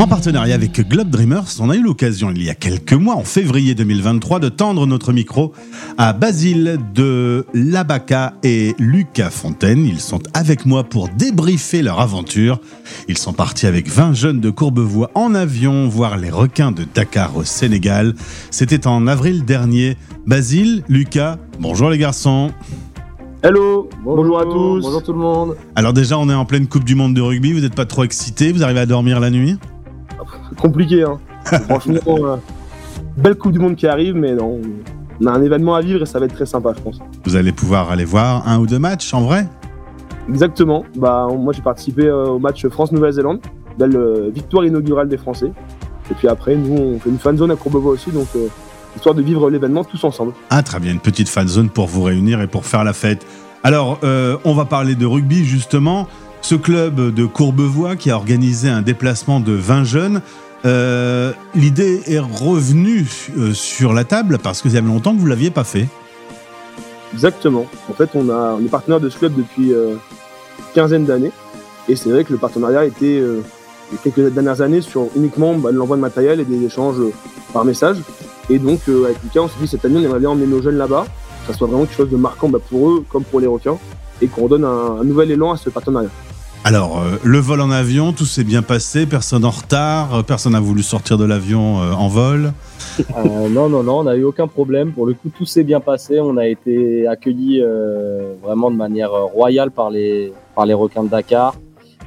En 0.01 0.07
partenariat 0.07 0.55
avec 0.55 0.80
Globe 0.88 1.11
Dreamers, 1.11 1.44
on 1.61 1.68
a 1.68 1.76
eu 1.76 1.82
l'occasion 1.82 2.30
il 2.30 2.42
y 2.42 2.48
a 2.48 2.55
quelques 2.55 2.94
mois, 2.94 3.16
en 3.16 3.22
février 3.22 3.74
2023, 3.74 4.40
de 4.40 4.48
tendre 4.48 4.86
notre 4.86 5.12
micro 5.12 5.53
à 5.98 6.14
Basile 6.14 6.78
de 6.94 7.44
Labaca 7.53 8.32
et 8.42 8.74
Lucas 8.78 9.28
Fontaine. 9.28 9.84
Ils 9.84 10.01
sont 10.01 10.22
avec 10.32 10.64
moi 10.64 10.84
pour 10.84 11.11
débriefer 11.11 11.82
leur 11.82 12.01
aventure. 12.01 12.62
Ils 13.09 13.18
sont 13.18 13.34
partis 13.34 13.66
avec 13.66 13.90
20 13.90 14.14
jeunes 14.14 14.40
de 14.40 14.48
Courbevoie 14.48 15.11
en 15.14 15.34
avion 15.34 15.86
voir 15.86 16.16
les 16.16 16.30
requins 16.30 16.72
de 16.72 16.84
Dakar 16.94 17.36
au 17.36 17.44
Sénégal. 17.44 18.14
C'était 18.51 18.86
en 18.86 19.07
avril 19.07 19.44
dernier. 19.44 19.98
Basile, 20.26 20.82
Lucas, 20.88 21.36
bonjour 21.59 21.90
les 21.90 21.98
garçons. 21.98 22.53
Hello, 23.42 23.90
bonjour, 24.03 24.38
à 24.38 24.44
tous. 24.44 24.80
Bonjour 24.80 25.03
tout 25.03 25.12
le 25.12 25.18
monde. 25.18 25.57
Alors 25.74 25.92
déjà, 25.92 26.16
on 26.16 26.30
est 26.30 26.34
en 26.34 26.46
pleine 26.46 26.68
Coupe 26.68 26.84
du 26.84 26.94
Monde 26.94 27.12
de 27.12 27.20
rugby, 27.20 27.53
vous 27.53 27.61
n'êtes 27.61 27.74
pas 27.74 27.86
trop 27.86 28.05
excités, 28.05 28.51
vous 28.51 28.62
arrivez 28.62 28.80
à 28.80 28.86
dormir 28.86 29.20
la 29.20 29.28
nuit? 29.28 29.59
Compliqué, 30.57 31.03
hein. 31.03 31.18
Franchement, 31.68 32.01
euh, 32.09 32.37
belle 33.16 33.37
Coupe 33.37 33.53
du 33.53 33.59
Monde 33.59 33.76
qui 33.76 33.87
arrive, 33.87 34.14
mais 34.14 34.35
non, 34.35 34.61
on 35.20 35.26
a 35.26 35.31
un 35.31 35.43
événement 35.43 35.74
à 35.74 35.81
vivre 35.81 36.03
et 36.03 36.07
ça 36.07 36.18
va 36.18 36.26
être 36.26 36.35
très 36.35 36.47
sympa, 36.47 36.72
je 36.76 36.83
pense. 36.83 36.99
Vous 37.24 37.37
allez 37.37 37.53
pouvoir 37.53 37.91
aller 37.91 38.05
voir 38.05 38.47
un 38.49 38.59
ou 38.59 38.66
deux 38.66 38.78
matchs 38.78 39.12
en 39.14 39.22
vrai? 39.22 39.47
Exactement. 40.28 40.85
Bah, 40.97 41.28
moi, 41.37 41.53
j'ai 41.53 41.62
participé 41.62 42.07
euh, 42.07 42.26
au 42.26 42.39
match 42.39 42.66
France-Nouvelle-Zélande, 42.66 43.41
belle 43.78 43.97
euh, 43.97 44.31
victoire 44.33 44.64
inaugurale 44.64 45.09
des 45.09 45.16
Français. 45.16 45.53
Et 46.11 46.14
puis 46.14 46.28
après, 46.28 46.57
nous, 46.57 46.76
on 46.76 46.99
fait 46.99 47.11
une 47.11 47.18
fan 47.18 47.37
zone 47.37 47.51
à 47.51 47.57
Courbevoie 47.57 47.93
aussi, 47.93 48.11
donc 48.11 48.26
histoire 48.97 49.14
de 49.14 49.22
vivre 49.22 49.49
l'événement 49.49 49.85
tous 49.85 50.03
ensemble. 50.03 50.33
Ah 50.51 50.61
très 50.64 50.81
bien, 50.81 50.91
une 50.91 50.99
petite 50.99 51.28
fan 51.28 51.47
zone 51.47 51.70
pour 51.70 51.87
vous 51.87 52.03
réunir 52.03 52.41
et 52.41 52.49
pour 52.49 52.66
faire 52.66 52.83
la 52.83 52.93
fête. 52.93 53.24
Alors, 53.62 54.01
on 54.03 54.55
va 54.55 54.64
parler 54.64 54.97
de 54.97 55.07
rugby 55.07 55.45
justement. 55.45 56.09
Ce 56.43 56.55
club 56.55 57.14
de 57.14 57.26
Courbevoie 57.26 57.97
qui 57.97 58.11
a 58.11 58.16
organisé 58.16 58.68
un 58.68 58.82
déplacement 58.82 59.41
de 59.41 59.53
20 59.53 59.84
jeunes, 59.84 60.22
euh, 60.64 61.32
l'idée 61.55 62.03
est 62.07 62.18
revenue 62.18 63.07
euh, 63.38 63.53
sur 63.55 63.93
la 63.93 64.05
table 64.05 64.38
parce 64.43 64.61
que 64.61 64.68
ça 64.68 64.76
y 64.76 64.78
avait 64.78 64.88
longtemps 64.88 65.14
que 65.14 65.18
vous 65.18 65.24
ne 65.24 65.30
l'aviez 65.30 65.51
pas 65.51 65.64
fait. 65.64 65.86
Exactement. 67.12 67.66
En 67.88 67.95
fait, 67.95 68.11
on, 68.14 68.28
a, 68.30 68.59
est 68.61 68.68
partenaire 68.68 69.01
de 69.01 69.09
ce 69.09 69.18
club 69.18 69.34
depuis 69.36 69.72
euh, 69.72 69.93
une 69.93 70.74
quinzaine 70.74 71.05
d'années. 71.05 71.32
Et 71.88 71.97
c'est 71.97 72.11
vrai 72.11 72.24
que 72.24 72.32
le 72.32 72.38
partenariat 72.38 72.84
était, 72.84 73.18
euh, 73.18 73.43
les 73.91 73.99
quelques 73.99 74.32
dernières 74.32 74.61
années, 74.61 74.80
sur 74.80 75.09
uniquement 75.16 75.55
bah, 75.55 75.70
l'envoi 75.72 75.97
de 75.97 76.01
matériel 76.01 76.41
et 76.41 76.45
des 76.45 76.64
échanges 76.64 77.01
euh, 77.01 77.12
par 77.53 77.64
message. 77.64 77.99
Et 78.49 78.59
donc, 78.59 78.80
euh, 78.88 79.07
avec 79.07 79.22
Lucas, 79.22 79.41
on 79.41 79.49
s'est 79.49 79.55
dit 79.61 79.68
cette 79.68 79.84
année, 79.84 79.99
on 79.99 80.03
aimerait 80.03 80.20
bien 80.20 80.30
emmener 80.30 80.47
nos 80.47 80.62
jeunes 80.62 80.76
là-bas, 80.76 81.07
que 81.43 81.53
ça 81.53 81.59
soit 81.59 81.66
vraiment 81.66 81.84
quelque 81.86 81.97
chose 81.97 82.11
de 82.11 82.16
marquant 82.16 82.49
bah, 82.49 82.61
pour 82.68 82.91
eux 82.91 83.05
comme 83.09 83.24
pour 83.24 83.41
les 83.41 83.47
requins, 83.47 83.78
et 84.22 84.28
qu'on 84.28 84.47
donne 84.47 84.64
un 84.64 85.03
nouvel 85.03 85.30
élan 85.30 85.53
à 85.53 85.57
ce 85.57 85.70
partenariat. 85.70 86.11
Alors, 86.62 87.00
euh, 87.00 87.16
le 87.24 87.38
vol 87.38 87.62
en 87.62 87.70
avion, 87.70 88.12
tout 88.12 88.26
s'est 88.26 88.44
bien 88.44 88.61
passé, 88.61 89.06
personne 89.06 89.46
en 89.46 89.50
retard, 89.50 90.14
euh, 90.14 90.22
personne 90.22 90.52
n'a 90.52 90.61
voulu 90.61 90.82
sortir 90.82 91.16
de 91.16 91.24
l'avion 91.24 91.80
euh, 91.80 91.92
en 91.92 92.08
vol. 92.08 92.52
Non, 93.24 93.68
non, 93.70 93.82
non, 93.82 94.00
on 94.00 94.04
n'a 94.04 94.14
eu 94.14 94.24
aucun 94.24 94.46
problème. 94.46 94.92
Pour 94.92 95.06
le 95.06 95.14
coup, 95.14 95.30
tout 95.30 95.46
s'est 95.46 95.64
bien 95.64 95.80
passé. 95.80 96.20
On 96.20 96.36
a 96.36 96.46
été 96.46 97.06
accueillis 97.06 97.62
vraiment 98.42 98.70
de 98.70 98.76
manière 98.76 99.12
royale 99.12 99.70
par 99.70 99.90
les, 99.90 100.32
par 100.54 100.66
les 100.66 100.74
requins 100.74 101.02
de 101.02 101.08
Dakar. 101.08 101.54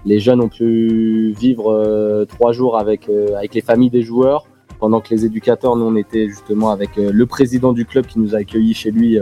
Les 0.05 0.19
jeunes 0.19 0.41
ont 0.41 0.49
pu 0.49 1.33
vivre 1.39 2.25
trois 2.29 2.51
jours 2.51 2.77
avec, 2.77 3.09
avec 3.35 3.55
les 3.55 3.61
familles 3.61 3.89
des 3.89 4.03
joueurs, 4.03 4.45
pendant 4.79 4.99
que 5.01 5.09
les 5.09 5.25
éducateurs, 5.25 5.75
nous, 5.75 5.85
on 5.85 5.95
était 5.95 6.27
justement 6.27 6.69
avec 6.69 6.91
le 6.97 7.25
président 7.25 7.73
du 7.73 7.85
club 7.85 8.05
qui 8.05 8.19
nous 8.19 8.35
a 8.35 8.39
accueillis 8.39 8.73
chez 8.75 8.91
lui 8.91 9.17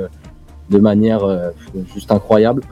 de 0.70 0.78
manière 0.78 1.22
juste 1.94 2.12
incroyable. 2.12 2.64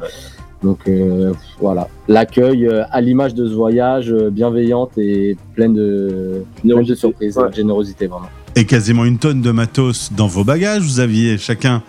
Donc 0.64 0.80
euh, 0.88 1.32
voilà, 1.60 1.88
l'accueil 2.08 2.68
euh, 2.68 2.84
à 2.92 3.00
l'image 3.02 3.34
de 3.34 3.48
ce 3.48 3.54
voyage, 3.54 4.12
euh, 4.12 4.30
bienveillante 4.30 4.92
et 4.98 5.38
pleine 5.56 5.74
de, 5.74 6.44
pleine 6.62 6.84
de 6.84 6.96
surprises, 6.96 7.38
Ouais. 7.38 7.50
de 7.50 7.56
générosité 7.56 8.08
vraiment. 8.08 8.28
Et 8.56 8.66
quasiment 8.66 9.06
une 9.06 9.20
tonne 9.20 9.42
de 9.42 9.52
matos 9.52 10.12
dans 10.12 10.28
vos 10.28 10.44
bagages. 10.44 10.82
Vous 10.82 11.00
aviez 11.00 11.38
chacun 11.38 11.82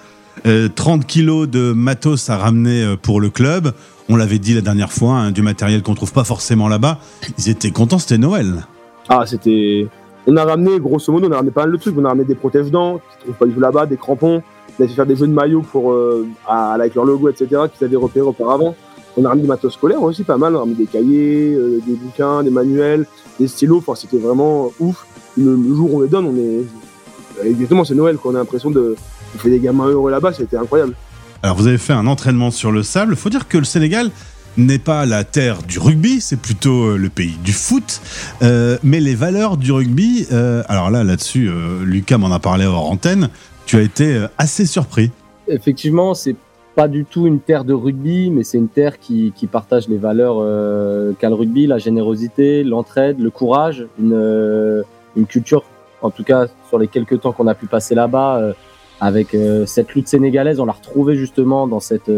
euh, 0.46 0.68
30 0.72 1.04
kilos 1.04 1.48
de 1.48 1.72
matos 1.72 2.30
à 2.30 2.36
ramener 2.36 2.94
pour 3.02 3.20
le 3.20 3.28
club. 3.30 3.72
On 4.08 4.16
l'avait 4.16 4.38
dit 4.38 4.54
la 4.54 4.60
dernière 4.60 4.92
fois, 4.92 5.14
hein, 5.14 5.30
du 5.32 5.42
matériel 5.42 5.82
qu'on 5.82 5.94
trouve 5.94 6.12
pas 6.12 6.24
forcément 6.24 6.68
là-bas. 6.68 6.98
Ils 7.38 7.48
étaient 7.48 7.70
contents, 7.70 7.98
c'était 7.98 8.18
Noël. 8.18 8.66
Ah, 9.08 9.24
c'était. 9.26 9.88
On 10.26 10.36
a 10.36 10.44
ramené, 10.44 10.78
grosso 10.78 11.12
modo, 11.12 11.28
on 11.28 11.32
a 11.32 11.36
ramené 11.36 11.50
pas 11.50 11.62
mal 11.62 11.72
de 11.72 11.76
trucs. 11.76 11.96
On 11.98 12.04
a 12.04 12.08
ramené 12.08 12.26
des 12.26 12.34
protège-dents 12.36 12.98
qui 12.98 13.16
ne 13.16 13.20
trouvent 13.22 13.34
pas 13.36 13.46
du 13.46 13.52
tout 13.54 13.60
là-bas, 13.60 13.86
des 13.86 13.96
crampons. 13.96 14.42
On 14.78 14.84
a 14.84 14.88
fait 14.88 14.94
faire 14.94 15.06
des 15.06 15.16
jeux 15.16 15.26
de 15.26 15.32
maillots 15.32 15.62
pour, 15.62 15.92
euh, 15.92 16.26
avec 16.46 16.94
leur 16.94 17.04
logo, 17.04 17.28
etc., 17.28 17.62
qu'ils 17.72 17.84
avaient 17.86 17.96
repéré 17.96 18.26
auparavant. 18.26 18.74
On 19.16 19.24
a 19.24 19.28
ramené 19.28 19.42
du 19.42 19.48
matos 19.48 19.74
scolaire 19.74 20.02
aussi, 20.02 20.22
pas 20.22 20.36
mal. 20.36 20.54
On 20.54 20.58
a 20.58 20.60
ramené 20.60 20.76
des 20.76 20.86
cahiers, 20.86 21.54
euh, 21.54 21.80
des 21.86 21.94
bouquins, 21.94 22.42
des 22.42 22.50
manuels, 22.50 23.06
des 23.38 23.48
stylos. 23.48 23.78
Enfin, 23.78 23.94
c'était 23.94 24.18
vraiment 24.18 24.72
ouf. 24.78 25.06
Le, 25.36 25.56
jour 25.74 25.94
où 25.94 25.98
on 25.98 26.02
les 26.02 26.08
donne, 26.08 26.26
on 26.26 26.36
est. 26.36 27.48
Exactement, 27.48 27.84
c'est 27.84 27.94
Noël, 27.94 28.16
quoi. 28.16 28.32
On 28.32 28.34
a 28.34 28.38
l'impression 28.38 28.70
de. 28.70 28.96
On 29.34 29.38
fait 29.38 29.50
des 29.50 29.60
gamins 29.60 29.86
heureux 29.86 30.10
là-bas, 30.10 30.32
c'était 30.32 30.56
incroyable. 30.56 30.94
Alors 31.42 31.56
vous 31.56 31.66
avez 31.66 31.78
fait 31.78 31.92
un 31.92 32.06
entraînement 32.06 32.50
sur 32.50 32.70
le 32.70 32.82
sable. 32.82 33.16
Faut 33.16 33.30
dire 33.30 33.48
que 33.48 33.56
le 33.56 33.64
Sénégal 33.64 34.10
n'est 34.56 34.78
pas 34.78 35.06
la 35.06 35.24
terre 35.24 35.62
du 35.62 35.78
rugby, 35.78 36.20
c'est 36.20 36.36
plutôt 36.36 36.84
euh, 36.84 36.96
le 36.96 37.08
pays 37.08 37.38
du 37.42 37.52
foot. 37.52 38.00
Euh, 38.42 38.78
mais 38.82 39.00
les 39.00 39.14
valeurs 39.14 39.56
du 39.56 39.72
rugby, 39.72 40.26
euh, 40.32 40.62
alors 40.68 40.90
là, 40.90 41.04
là-dessus, 41.04 41.48
euh, 41.48 41.84
Lucas 41.84 42.18
m'en 42.18 42.32
a 42.32 42.38
parlé 42.38 42.66
hors 42.66 42.90
antenne. 42.90 43.30
Tu 43.70 43.76
as 43.76 43.82
été 43.82 44.16
euh, 44.16 44.26
assez 44.36 44.66
surpris. 44.66 45.12
Effectivement, 45.46 46.12
c'est 46.14 46.34
pas 46.74 46.88
du 46.88 47.04
tout 47.04 47.28
une 47.28 47.38
terre 47.38 47.62
de 47.62 47.72
rugby, 47.72 48.28
mais 48.28 48.42
c'est 48.42 48.58
une 48.58 48.66
terre 48.66 48.98
qui, 48.98 49.32
partage 49.48 49.86
les 49.86 49.96
valeurs 49.96 50.38
euh, 50.40 51.12
qu'a 51.16 51.28
le 51.28 51.36
rugby, 51.36 51.68
la 51.68 51.78
générosité, 51.78 52.64
l'entraide, 52.64 53.20
le 53.20 53.30
courage, 53.30 53.86
une, 54.00 54.12
euh, 54.12 54.82
une 55.14 55.26
culture, 55.26 55.62
en 56.02 56.10
tout 56.10 56.24
cas 56.24 56.48
sur 56.68 56.80
les 56.80 56.88
quelques 56.88 57.20
temps 57.20 57.30
qu'on 57.30 57.46
a 57.46 57.54
pu 57.54 57.66
passer 57.66 57.94
là-bas, 57.94 58.54
avec 59.00 59.36
cette 59.66 59.94
lutte 59.94 60.08
sénégalaise, 60.08 60.58
on 60.58 60.64
l'a 60.64 60.72
retrouvée 60.72 61.14
justement 61.14 61.68
dans 61.68 61.78
cette, 61.78 62.10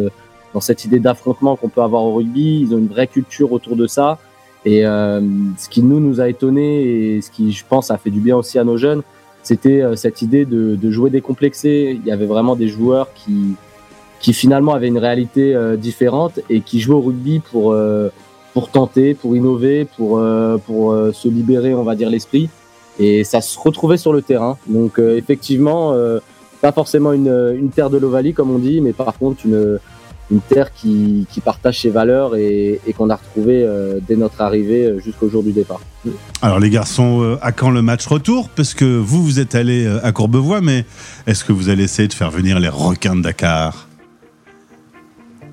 dans 0.54 0.60
cette 0.60 0.86
idée 0.86 1.00
d'affrontement 1.00 1.56
qu'on 1.56 1.68
peut 1.68 1.82
avoir 1.82 2.02
au 2.04 2.14
rugby. 2.14 2.62
Ils 2.62 2.74
ont 2.74 2.78
une 2.78 2.88
vraie 2.88 3.08
culture 3.08 3.52
autour 3.52 3.76
de 3.76 3.86
ça. 3.86 4.18
Et 4.64 4.84
ce 4.84 5.68
qui 5.68 5.82
nous 5.82 6.00
nous 6.00 6.22
a 6.22 6.30
étonné 6.30 7.16
et 7.16 7.20
ce 7.20 7.30
qui, 7.30 7.52
je 7.52 7.64
pense, 7.68 7.90
a 7.90 7.98
fait 7.98 8.10
du 8.10 8.20
bien 8.20 8.38
aussi 8.38 8.58
à 8.58 8.64
nos 8.64 8.78
jeunes, 8.78 9.02
c'était 9.42 9.82
euh, 9.82 9.96
cette 9.96 10.22
idée 10.22 10.44
de, 10.44 10.76
de 10.76 10.90
jouer 10.90 11.10
décomplexé. 11.10 11.98
Il 12.00 12.06
y 12.06 12.12
avait 12.12 12.26
vraiment 12.26 12.56
des 12.56 12.68
joueurs 12.68 13.08
qui, 13.14 13.54
qui 14.20 14.32
finalement 14.32 14.74
avaient 14.74 14.88
une 14.88 14.98
réalité 14.98 15.54
euh, 15.54 15.76
différente 15.76 16.40
et 16.48 16.60
qui 16.60 16.80
jouaient 16.80 16.94
au 16.94 17.00
rugby 17.00 17.40
pour, 17.40 17.72
euh, 17.72 18.08
pour 18.54 18.70
tenter, 18.70 19.14
pour 19.14 19.36
innover, 19.36 19.86
pour, 19.96 20.22
pour 20.66 20.94
se 21.14 21.28
libérer, 21.28 21.74
on 21.74 21.84
va 21.84 21.94
dire, 21.94 22.10
l'esprit. 22.10 22.50
Et 22.98 23.24
ça 23.24 23.40
se 23.40 23.58
retrouvait 23.58 23.96
sur 23.96 24.12
le 24.12 24.20
terrain. 24.20 24.58
Donc 24.66 24.98
effectivement, 24.98 25.94
pas 26.60 26.70
forcément 26.72 27.12
une, 27.14 27.54
une 27.56 27.70
terre 27.70 27.88
de 27.88 27.96
l'Ovalie, 27.96 28.34
comme 28.34 28.50
on 28.50 28.58
dit, 28.58 28.82
mais 28.82 28.92
par 28.92 29.16
contre 29.16 29.46
une, 29.46 29.78
une 30.32 30.40
terre 30.40 30.72
qui, 30.72 31.26
qui 31.30 31.40
partage 31.40 31.82
ses 31.82 31.90
valeurs 31.90 32.34
et, 32.34 32.80
et 32.86 32.92
qu'on 32.92 33.10
a 33.10 33.16
retrouvé 33.16 33.62
euh, 33.62 34.00
dès 34.06 34.16
notre 34.16 34.40
arrivée 34.40 34.86
euh, 34.86 34.98
jusqu'au 34.98 35.28
jour 35.28 35.42
du 35.42 35.52
départ. 35.52 35.80
Alors 36.40 36.58
les 36.58 36.70
garçons, 36.70 37.22
euh, 37.22 37.36
à 37.42 37.52
quand 37.52 37.70
le 37.70 37.82
match 37.82 38.06
retour? 38.06 38.48
Parce 38.48 38.74
que 38.74 38.84
vous, 38.84 39.22
vous 39.22 39.38
êtes 39.38 39.54
allés 39.54 39.86
à 40.02 40.10
Courbevoie, 40.10 40.60
mais 40.60 40.84
est-ce 41.26 41.44
que 41.44 41.52
vous 41.52 41.68
allez 41.68 41.84
essayer 41.84 42.08
de 42.08 42.14
faire 42.14 42.30
venir 42.30 42.58
les 42.58 42.70
requins 42.70 43.14
de 43.14 43.22
Dakar? 43.22 43.86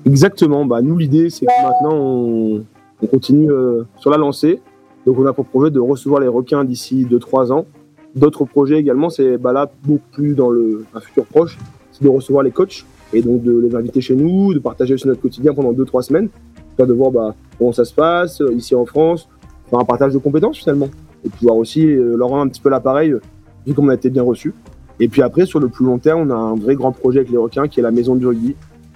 Exactement. 0.06 0.64
Bah, 0.64 0.80
nous, 0.82 0.96
l'idée, 0.96 1.30
c'est 1.30 1.46
que 1.46 1.62
maintenant, 1.62 1.94
on, 1.94 2.64
on 3.02 3.06
continue 3.06 3.50
euh, 3.50 3.84
sur 3.98 4.10
la 4.10 4.16
lancée. 4.16 4.60
Donc, 5.06 5.18
on 5.18 5.26
a 5.26 5.32
pour 5.32 5.46
projet 5.46 5.70
de 5.70 5.80
recevoir 5.80 6.20
les 6.20 6.28
requins 6.28 6.64
d'ici 6.64 7.06
2-3 7.10 7.52
ans. 7.52 7.66
D'autres 8.14 8.44
projets 8.44 8.78
également, 8.78 9.10
c'est 9.10 9.38
bah, 9.38 9.52
là, 9.52 9.70
beaucoup 9.84 10.02
plus 10.12 10.34
dans 10.34 10.50
le, 10.50 10.84
un 10.94 11.00
futur 11.00 11.24
proche, 11.26 11.58
c'est 11.92 12.02
de 12.02 12.08
recevoir 12.08 12.42
les 12.42 12.50
coachs 12.50 12.84
et 13.12 13.22
donc 13.22 13.42
de 13.42 13.58
les 13.58 13.74
inviter 13.74 14.00
chez 14.00 14.14
nous, 14.14 14.54
de 14.54 14.58
partager 14.58 14.94
aussi 14.94 15.06
notre 15.08 15.20
quotidien 15.20 15.54
pendant 15.54 15.72
2-3 15.72 16.02
semaines, 16.02 16.28
de 16.86 16.92
voir 16.92 17.10
bah, 17.10 17.34
comment 17.58 17.72
ça 17.72 17.84
se 17.84 17.94
passe 17.94 18.40
euh, 18.40 18.52
ici 18.54 18.74
en 18.74 18.86
France, 18.86 19.28
faire 19.68 19.78
un 19.78 19.84
partage 19.84 20.12
de 20.12 20.18
compétences 20.18 20.58
finalement, 20.58 20.88
et 21.24 21.28
pouvoir 21.28 21.56
aussi 21.56 21.86
euh, 21.86 22.16
leur 22.16 22.28
rendre 22.28 22.42
un 22.42 22.48
petit 22.48 22.60
peu 22.60 22.70
l'appareil 22.70 23.14
vu 23.66 23.74
qu'on 23.74 23.88
a 23.88 23.94
été 23.94 24.10
bien 24.10 24.22
reçus. 24.22 24.54
Et 24.98 25.08
puis 25.08 25.22
après, 25.22 25.46
sur 25.46 25.60
le 25.60 25.68
plus 25.68 25.84
long 25.84 25.98
terme, 25.98 26.30
on 26.30 26.30
a 26.30 26.36
un 26.36 26.54
vrai 26.54 26.74
grand 26.74 26.92
projet 26.92 27.20
avec 27.20 27.30
les 27.30 27.38
requins 27.38 27.68
qui 27.68 27.80
est 27.80 27.82
la 27.82 27.90
maison 27.90 28.14
du 28.14 28.26
rugby, 28.26 28.54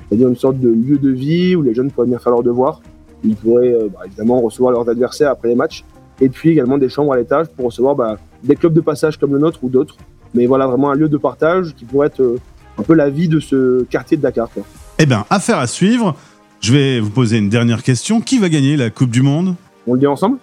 c'est-à-dire 0.08 0.28
une 0.28 0.36
sorte 0.36 0.58
de 0.58 0.68
lieu 0.68 0.98
de 0.98 1.10
vie 1.10 1.56
où 1.56 1.62
les 1.62 1.74
jeunes 1.74 1.90
pourraient 1.90 2.06
venir 2.06 2.20
faire 2.20 2.32
leurs 2.32 2.42
devoirs. 2.42 2.80
Ils 3.22 3.36
pourraient 3.36 3.74
euh, 3.74 3.88
bah, 3.92 4.00
évidemment 4.06 4.40
recevoir 4.40 4.72
leurs 4.72 4.88
adversaires 4.88 5.30
après 5.30 5.48
les 5.48 5.54
matchs, 5.54 5.84
et 6.20 6.28
puis 6.28 6.50
également 6.50 6.78
des 6.78 6.88
chambres 6.88 7.12
à 7.12 7.16
l'étage 7.16 7.48
pour 7.48 7.66
recevoir 7.66 7.94
bah, 7.94 8.18
des 8.42 8.54
clubs 8.54 8.72
de 8.72 8.80
passage 8.80 9.18
comme 9.18 9.32
le 9.32 9.38
nôtre 9.38 9.60
ou 9.62 9.68
d'autres. 9.68 9.96
Mais 10.34 10.46
voilà, 10.46 10.66
vraiment 10.66 10.90
un 10.90 10.94
lieu 10.94 11.08
de 11.08 11.16
partage 11.16 11.74
qui 11.74 11.84
pourrait 11.84 12.08
être 12.08 12.20
euh, 12.20 12.38
un 12.78 12.82
peu 12.82 12.94
la 12.94 13.10
vie 13.10 13.28
de 13.28 13.40
ce 13.40 13.84
quartier 13.84 14.16
de 14.16 14.22
Dakar. 14.22 14.48
quoi. 14.52 14.62
Eh 14.98 15.06
bien, 15.06 15.24
affaire 15.30 15.58
à 15.58 15.66
suivre. 15.66 16.14
Je 16.60 16.72
vais 16.72 17.00
vous 17.00 17.10
poser 17.10 17.38
une 17.38 17.50
dernière 17.50 17.82
question. 17.82 18.20
Qui 18.20 18.38
va 18.38 18.48
gagner 18.48 18.76
la 18.76 18.90
Coupe 18.90 19.10
du 19.10 19.22
Monde? 19.22 19.54
On 19.86 19.94
le 19.94 20.00
dit 20.00 20.06
ensemble? 20.06 20.38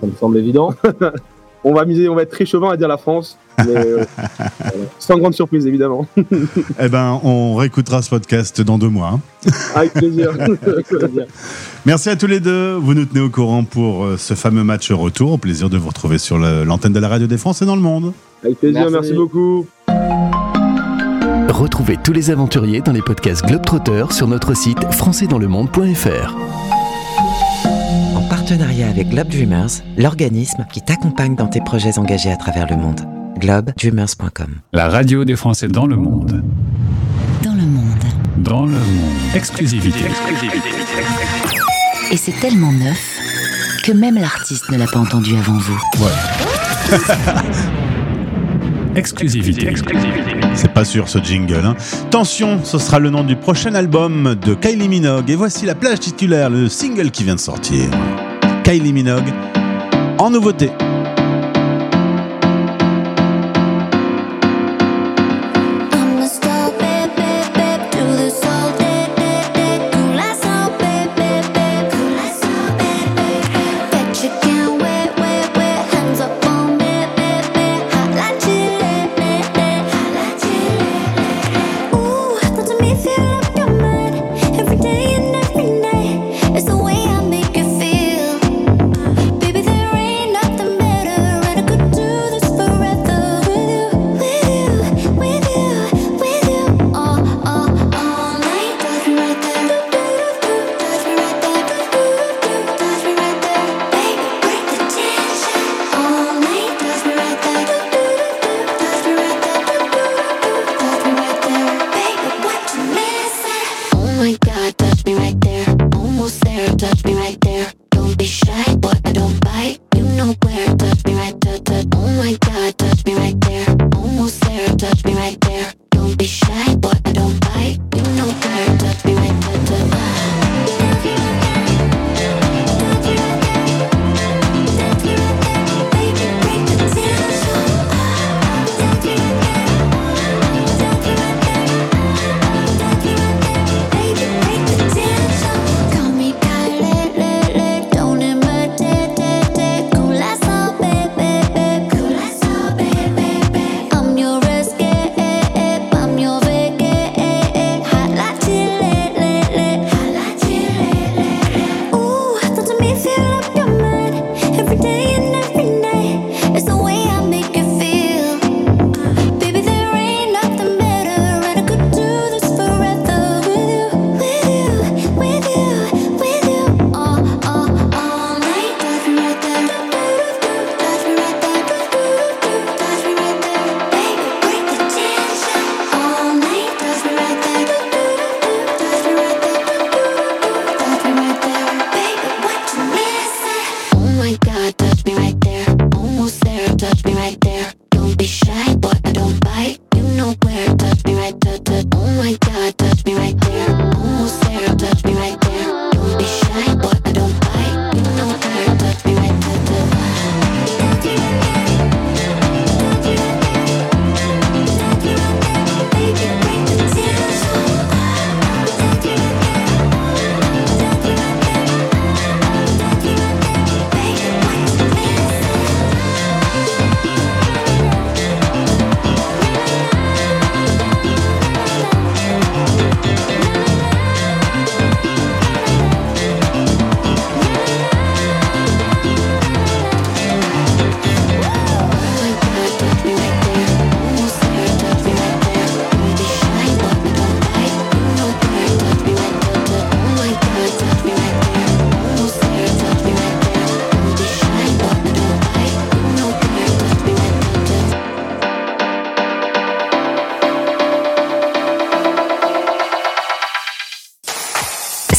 Ça 0.00 0.06
me 0.06 0.12
semble 0.12 0.38
évident. 0.38 0.72
On 1.68 1.74
va 1.74 1.84
miser, 1.84 2.08
on 2.08 2.14
va 2.14 2.22
être 2.22 2.30
très 2.30 2.46
chauvin 2.46 2.70
à 2.70 2.76
dire 2.76 2.86
la 2.86 2.96
France, 2.96 3.38
mais 3.58 3.74
euh, 3.76 4.04
sans 5.00 5.18
grande 5.18 5.34
surprise 5.34 5.66
évidemment. 5.66 6.06
Eh 6.80 6.88
ben, 6.88 7.18
on 7.24 7.56
réécoutera 7.56 8.02
ce 8.02 8.10
podcast 8.10 8.60
dans 8.60 8.78
deux 8.78 8.88
mois. 8.88 9.14
hein. 9.14 9.50
avec 9.74 9.92
plaisir. 9.94 10.30
Avec 10.64 10.86
plaisir. 10.86 11.26
Merci 11.84 12.10
à 12.10 12.14
tous 12.14 12.28
les 12.28 12.38
deux. 12.38 12.74
Vous 12.76 12.94
nous 12.94 13.04
tenez 13.04 13.18
au 13.20 13.30
courant 13.30 13.64
pour 13.64 14.04
euh, 14.04 14.16
ce 14.16 14.34
fameux 14.34 14.62
match 14.62 14.92
retour. 14.92 15.32
Au 15.32 15.38
plaisir 15.38 15.68
de 15.68 15.76
vous 15.76 15.88
retrouver 15.88 16.18
sur 16.18 16.38
l'antenne 16.38 16.92
de 16.92 17.00
la 17.00 17.08
radio 17.08 17.26
des 17.26 17.38
Français 17.38 17.66
dans 17.66 17.74
le 17.74 17.82
monde. 17.82 18.12
Avec 18.44 18.60
plaisir, 18.60 18.88
merci, 18.88 19.12
beaucoup. 19.14 19.66
Retrouvez 21.56 21.96
tous 21.96 22.12
les 22.12 22.30
aventuriers 22.30 22.82
dans 22.82 22.92
les 22.92 23.00
podcasts 23.00 23.42
Globetrotter 23.46 24.04
sur 24.10 24.28
notre 24.28 24.52
site 24.52 24.92
françaisdanslemonde.fr. 24.92 26.36
En 28.14 28.20
partenariat 28.28 28.90
avec 28.90 29.08
Globe 29.08 29.28
Dreamers, 29.28 29.70
l'organisme 29.96 30.66
qui 30.70 30.82
t'accompagne 30.82 31.34
dans 31.34 31.46
tes 31.46 31.62
projets 31.62 31.98
engagés 31.98 32.30
à 32.30 32.36
travers 32.36 32.66
le 32.68 32.76
monde. 32.76 33.00
globedreamers.com. 33.38 34.56
La 34.74 34.90
radio 34.90 35.24
des 35.24 35.34
Français 35.34 35.68
dans 35.68 35.86
le 35.86 35.96
monde. 35.96 36.44
Dans 37.42 37.54
le 37.54 37.62
monde. 37.62 38.04
Dans 38.36 38.66
le 38.66 38.72
monde. 38.72 39.34
Exclusivité. 39.34 40.04
Et 42.12 42.18
c'est 42.18 42.38
tellement 42.38 42.72
neuf 42.72 43.18
que 43.82 43.92
même 43.92 44.16
l'artiste 44.16 44.70
ne 44.70 44.76
l'a 44.76 44.86
pas 44.86 44.98
entendu 44.98 45.34
avant 45.34 45.56
vous. 45.56 45.80
Exclusivité. 48.94 49.72
C'est 50.56 50.72
pas 50.72 50.84
sûr 50.84 51.08
ce 51.08 51.18
jingle. 51.18 51.62
Hein. 51.64 51.76
Tension, 52.10 52.60
ce 52.64 52.78
sera 52.78 52.98
le 52.98 53.10
nom 53.10 53.22
du 53.22 53.36
prochain 53.36 53.74
album 53.74 54.34
de 54.34 54.54
Kylie 54.54 54.88
Minogue. 54.88 55.30
Et 55.30 55.36
voici 55.36 55.66
la 55.66 55.74
plage 55.74 56.00
titulaire, 56.00 56.48
le 56.48 56.68
single 56.68 57.10
qui 57.10 57.24
vient 57.24 57.34
de 57.34 57.40
sortir. 57.40 57.84
Kylie 58.64 58.94
Minogue, 58.94 59.32
en 60.18 60.30
nouveauté. 60.30 60.70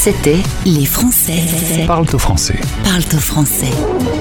C'était 0.08 0.42
Les 0.66 0.86
Français. 0.86 1.44
Parle 1.86 2.06
au 2.14 2.18
français. 2.18 2.58
Parle 2.86 3.04
au 3.14 3.20
français. 3.20 3.68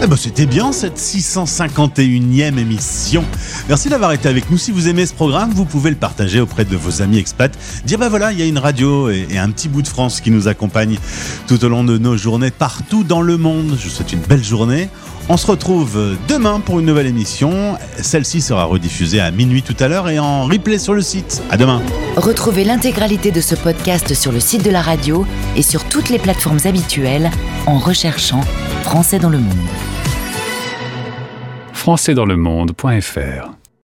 Eh 0.03 0.09
ben, 0.09 0.17
c'était 0.17 0.47
bien 0.47 0.73
cette 0.73 0.99
651e 0.99 2.59
émission. 2.59 3.25
Merci 3.69 3.89
d'avoir 3.89 4.11
été 4.11 4.29
avec 4.29 4.51
nous. 4.51 4.59
Si 4.59 4.73
vous 4.73 4.89
aimez 4.89 5.07
ce 5.07 5.15
programme, 5.15 5.53
vous 5.53 5.65
pouvez 5.65 5.91
le 5.91 5.97
partager 5.97 6.41
auprès 6.41 6.65
de 6.65 6.77
vos 6.77 7.03
amis 7.03 7.19
expats. 7.19 7.57
Dire 7.85 8.01
bah 8.01 8.09
voilà, 8.09 8.33
il 8.33 8.41
y 8.41 8.43
a 8.43 8.47
une 8.47 8.59
radio 8.59 9.11
et, 9.11 9.29
et 9.31 9.39
un 9.39 9.49
petit 9.51 9.69
bout 9.69 9.83
de 9.83 9.87
France 9.87 10.21
qui 10.21 10.33
nous 10.33 10.49
accompagne 10.49 10.99
tout 11.47 11.65
au 11.65 11.69
long 11.69 11.85
de 11.85 11.99
nos 11.99 12.17
journées 12.17 12.51
partout 12.51 13.05
dans 13.05 13.23
le 13.23 13.37
monde. 13.37 13.77
Je 13.79 13.85
vous 13.85 13.95
souhaite 13.95 14.13
une 14.13 14.19
belle 14.23 14.43
journée. 14.43 14.89
On 15.29 15.37
se 15.37 15.47
retrouve 15.49 16.17
demain 16.29 16.61
pour 16.61 16.79
une 16.79 16.87
nouvelle 16.87 17.09
émission. 17.09 17.77
Celle-ci 18.01 18.41
sera 18.41 18.65
rediffusée 18.65 19.19
à 19.21 19.33
minuit 19.33 19.63
tout 19.63 19.75
à 19.81 19.89
l'heure 19.89 20.09
et 20.09 20.21
en 20.21 20.45
replay 20.45 20.79
sur 20.79 20.95
le 20.95 21.03
site. 21.03 21.43
À 21.51 21.57
demain. 21.57 21.83
Retrouvez 22.17 22.63
l'intégralité 22.63 23.33
de 23.33 23.41
ce 23.41 23.57
podcast 23.57 24.15
sur 24.15 24.31
le 24.31 24.39
site 24.39 24.65
de 24.65 24.71
la 24.71 24.83
radio 24.83 25.27
et 25.57 25.63
sur 25.63 25.83
toutes 25.85 26.11
les 26.11 26.21
plateformes 26.21 26.61
habituelles 26.65 27.31
en 27.67 27.79
recherchant 27.79 28.43
Français 28.83 29.19
dans 29.19 29.31
le 29.31 29.39
monde. 29.39 29.53
françaisdanslemonde.fr 31.73 33.66